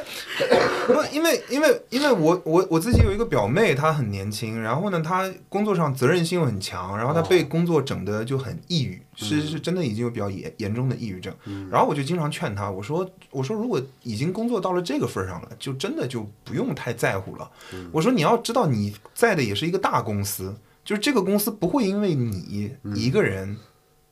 [0.88, 11.34] 不，因为因为因为我我我自己有一个表妹，她很年轻，然后呢，她工作上责任心又很强，然后她被工作整的就很抑郁，是是真的已经有比较严严重的抑郁症。
[11.70, 17.50] 然后我就经常劝他，我说我说如果已经工作到了这个份儿上了，就真的就不用太在乎了。
[17.92, 20.54] 我说你要知道你在的也是一个大公司，
[20.84, 23.56] 就是这个公司不会因为你一个人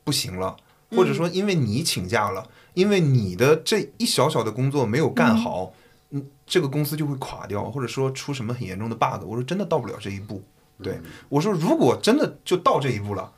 [0.05, 0.57] 不行了，
[0.91, 5.73] 或者说因为你请假了，因为你的这一小小的工作没有干好，
[6.11, 9.25] 嗯，这个公司就会垮掉，或者说出什么很严重的 bug。
[9.25, 10.43] 我说真的到不了这一步。
[10.83, 10.99] 对
[11.29, 13.31] 我说，如果真的就到这一步了，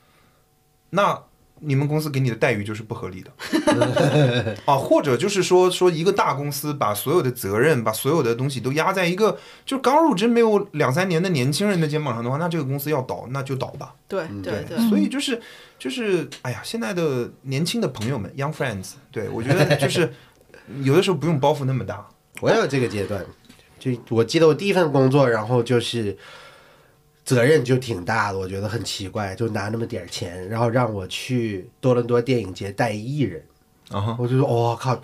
[0.91, 1.21] 那
[1.65, 13.95] 你们公司给你的待遇就是不合理的 啊，或者就是说说一个大公司把所有的责任、把所有的东西都压在一个就刚入职没有两三年的年轻人的肩膀上的话，那这个公司要倒那就倒吧。
[14.07, 15.41] 对对对，所以就是
[15.79, 20.13] 就是，哎呀，现在的年轻的朋友们，young friends，对我觉得就是
[20.83, 22.07] 有的时候不用包袱那么大。
[22.41, 23.25] 我也有这个阶段，
[23.79, 26.17] 就我记得我第一份工作，然后就是
[27.23, 33.43] 责任就挺大的，我觉得很奇怪，就拿那么点儿钱，然后让我去多伦多电影节带艺人，
[34.17, 34.99] 我就说我、靠。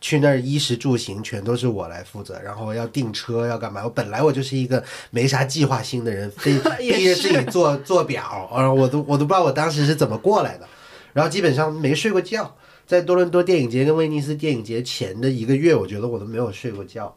[0.00, 3.84] 去那儿衣食住行全都是我来负责，然后要订车要干嘛？
[3.84, 6.52] 我本来我就是一个没啥计划性的人，非
[6.82, 10.66] 也逼着自己做做表，然后我都我都不知道我当时是怎么过来的，
[11.12, 12.56] 然后基本上没睡过觉。
[12.86, 17.14] 在多伦多电影节跟威尼斯电影节前的一个月，我觉得我都没有睡过觉。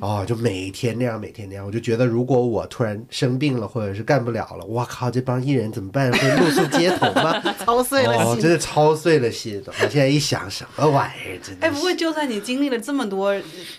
[0.00, 6.12] 哦，就每天那样，每天那样，我就觉得如果我突然生病了，或者是干不了了，我靠，这帮艺人怎么办？
[6.12, 7.40] 会露宿街头吗？
[7.58, 8.42] 操碎了哦，心。
[8.42, 9.60] 真的操碎了心。
[9.66, 11.38] 我现在一想，什么玩意儿？
[11.42, 13.34] 真的哎，不过就算你经历了这么多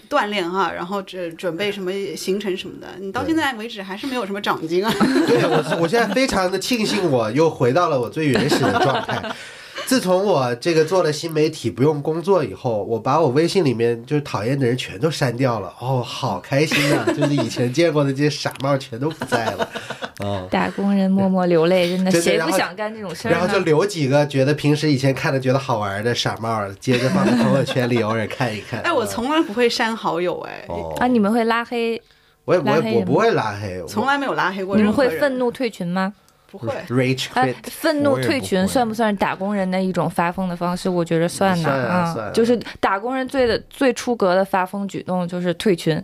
[0.09, 4.93] 锻炼哈，然后准准备什么行程什么的，你到现在为止还是没有什么长进啊。
[5.25, 9.23] 对我，我现在非常的庆幸，我又回到了我最原始的状态。
[9.85, 15.71] 自从我这个做了新媒体不用工作以后，我把我微信里面就是讨厌的人全都删掉了。
[15.79, 17.05] 哦，好开心啊！
[17.13, 19.69] 就是以前见过的这些傻帽全都不在了。
[20.19, 23.59] 哦， 打工人默默流泪，真的谁不想干这种事儿然后就？
[23.59, 28.79] 留几个觉得平时以前看的觉得好玩的傻帽，接着放在朋友圈里偶尔看一看。
[28.81, 32.01] 哎，我从来不会删好友，哎，哦啊，你们会拉黑？
[32.45, 35.09] 我也不会，我不会拉黑，我从来没有拉黑过你们会。
[35.19, 36.13] 愤怒退群吗？
[36.57, 37.55] 不会。
[37.63, 40.89] 愤怒退群算不算是打工人的一种发疯的方式？
[40.89, 46.01] 我觉得算的算啊算啊就是打工人最的最出格的发疯举动就是退群，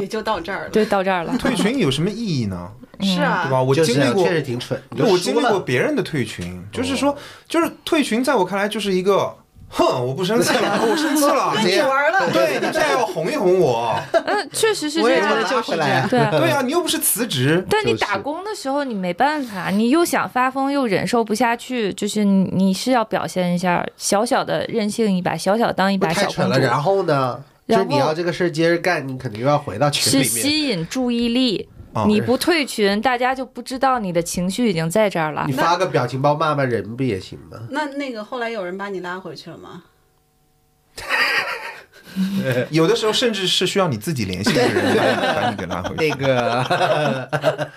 [0.00, 0.70] 也就到这儿了。
[0.70, 1.36] 对到这儿了。
[1.38, 2.70] 退群有什么意义呢？
[3.00, 3.62] 是啊，对吧？
[3.62, 7.16] 我经历过，确实挺蠢，对我经历过别人的退群，就是说，
[7.48, 9.32] 就是退群，在我看来就是一个，
[9.70, 12.30] 哼，我不生气了， 我生气了，跟你玩了。
[12.32, 15.44] 对你这样要哄一哄我， 嗯，确实是这样的。
[15.44, 16.08] 就是这样。
[16.08, 26.54] 对啊，对啊，你又不是辞职，但你打工的时候你没办法，你又想发疯又忍受不下去，就是你你是要表现一下小小的任性一把，小小当一把小太蠢了。
[26.54, 27.40] 公主，然后呢？
[27.68, 30.30] 就是然后你要这个事儿接着干，你肯定又要回到群是里面。
[30.30, 31.68] 吸引注意力。
[32.02, 35.52] 啊你不退群，大家就不知道你的情绪已经在这儿了你。
[35.52, 37.58] 发个表情包骂骂人不也行吗？
[37.70, 39.84] 那那个后来有人把你拉回去了吗？
[42.70, 46.08] 有的时候甚至是需要你自己联系的人把你 把你给拉回去。
[46.08, 47.70] 那个，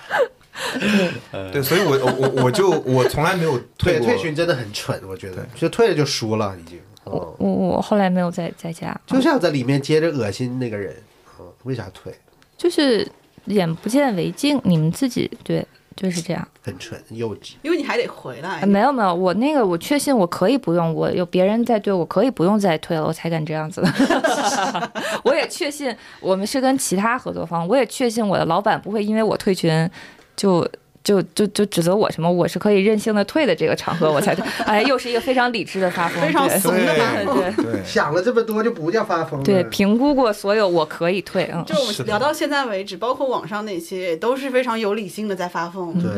[1.51, 6.79] 对，所以我我我我就我从来没有退过退群真的很蠢，我觉得，就退了就输了，已经。
[7.03, 10.95] 我，我我后来没有再再加，就像在里面接着恶心那个人，
[11.39, 12.13] 嗯，为啥退？
[12.57, 13.07] 就是
[13.45, 15.65] 眼不见为净，你们自己对
[15.95, 16.47] 就是这样。
[16.63, 17.53] 很蠢，幼稚。
[17.61, 18.67] 因为你还得回来呃。
[18.67, 23.89] 没有没有，我那个我确信我可以不用，我有别人在对我可以不用再退了，我才敢这样子的。
[25.23, 29.89] 我也确信我们是跟其他合作方，我也确信我的老板不会因为我退群
[30.35, 30.67] 就。
[31.03, 32.31] 就就就指责我什么？
[32.31, 34.45] 我是可以任性的退的这个场合，我才退。
[34.65, 39.41] 哎，又是一个非常理智的发疯，非常怂的发疯对对想了这么多就不叫发疯。
[39.43, 41.49] 对，评估过所有，我可以退。
[41.53, 45.93] 嗯，就我们聊到现在为止，包括网上那些，都是非常有理性的在发疯。
[46.01, 46.11] 对，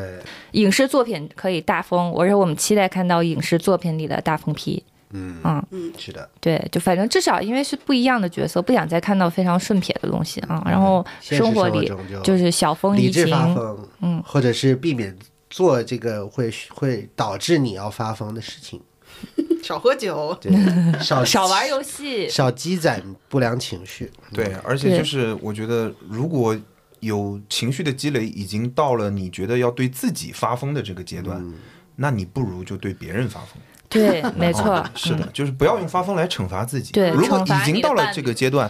[0.52, 4.84] 影视作品可以大疯，而且我们期待看到影视作品里的大疯批。
[5.14, 6.30] 嗯嗯，是的。
[6.42, 10.62] 对，就反正至少因为是不一样的角色，不想再看到非常顺撇的东西啊。
[10.66, 15.16] 然后生活里就就是小风怡理智发情，疯，嗯，或者是避免
[15.50, 18.82] 做这个会会导致你要发疯的事情。
[19.64, 20.52] 少喝酒，对，
[21.00, 22.28] 少 少玩游戏。
[22.30, 24.12] 少积攒不良情绪。
[24.34, 26.58] 对，而且就是我觉得，如果
[27.00, 31.54] 有情绪的积累，已经到了你觉得要对自己发疯的这个阶段，嗯
[31.96, 33.62] 那你不如就对别人发疯。
[33.94, 36.92] 对， 没错哦，是的，就是不要用发疯来惩罚自己。
[36.92, 38.68] 对如果已经到了这个阶段，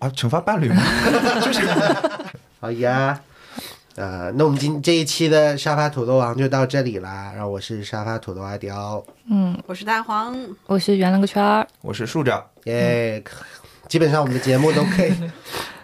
[0.00, 0.82] 啊，惩罚伴侣吗？
[2.60, 3.20] 好呀，
[3.96, 7.30] 呃，那我们今这一期的沙发土豆王就到这里啦。
[7.34, 11.66] 然后我是沙发土豆阿刁，嗯，我是大黄，我是圆了个圈儿。
[11.80, 13.22] 我是树长，耶、
[13.86, 15.12] 基本上我们的节目都可以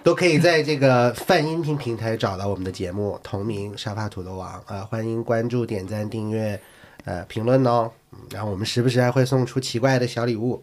[0.02, 6.58] 都可以在这个泛音频平台找到我们的节目，同名沙发土豆王呃，欢迎关注、点赞、订阅、
[7.04, 7.90] 呃评论哦。
[8.22, 10.62] 嗯然后我们时不时还会送出奇怪的小礼物。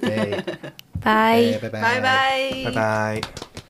[0.00, 0.42] 对，
[1.02, 1.58] 拜。
[1.60, 3.20] 拜拜拜拜，拜拜。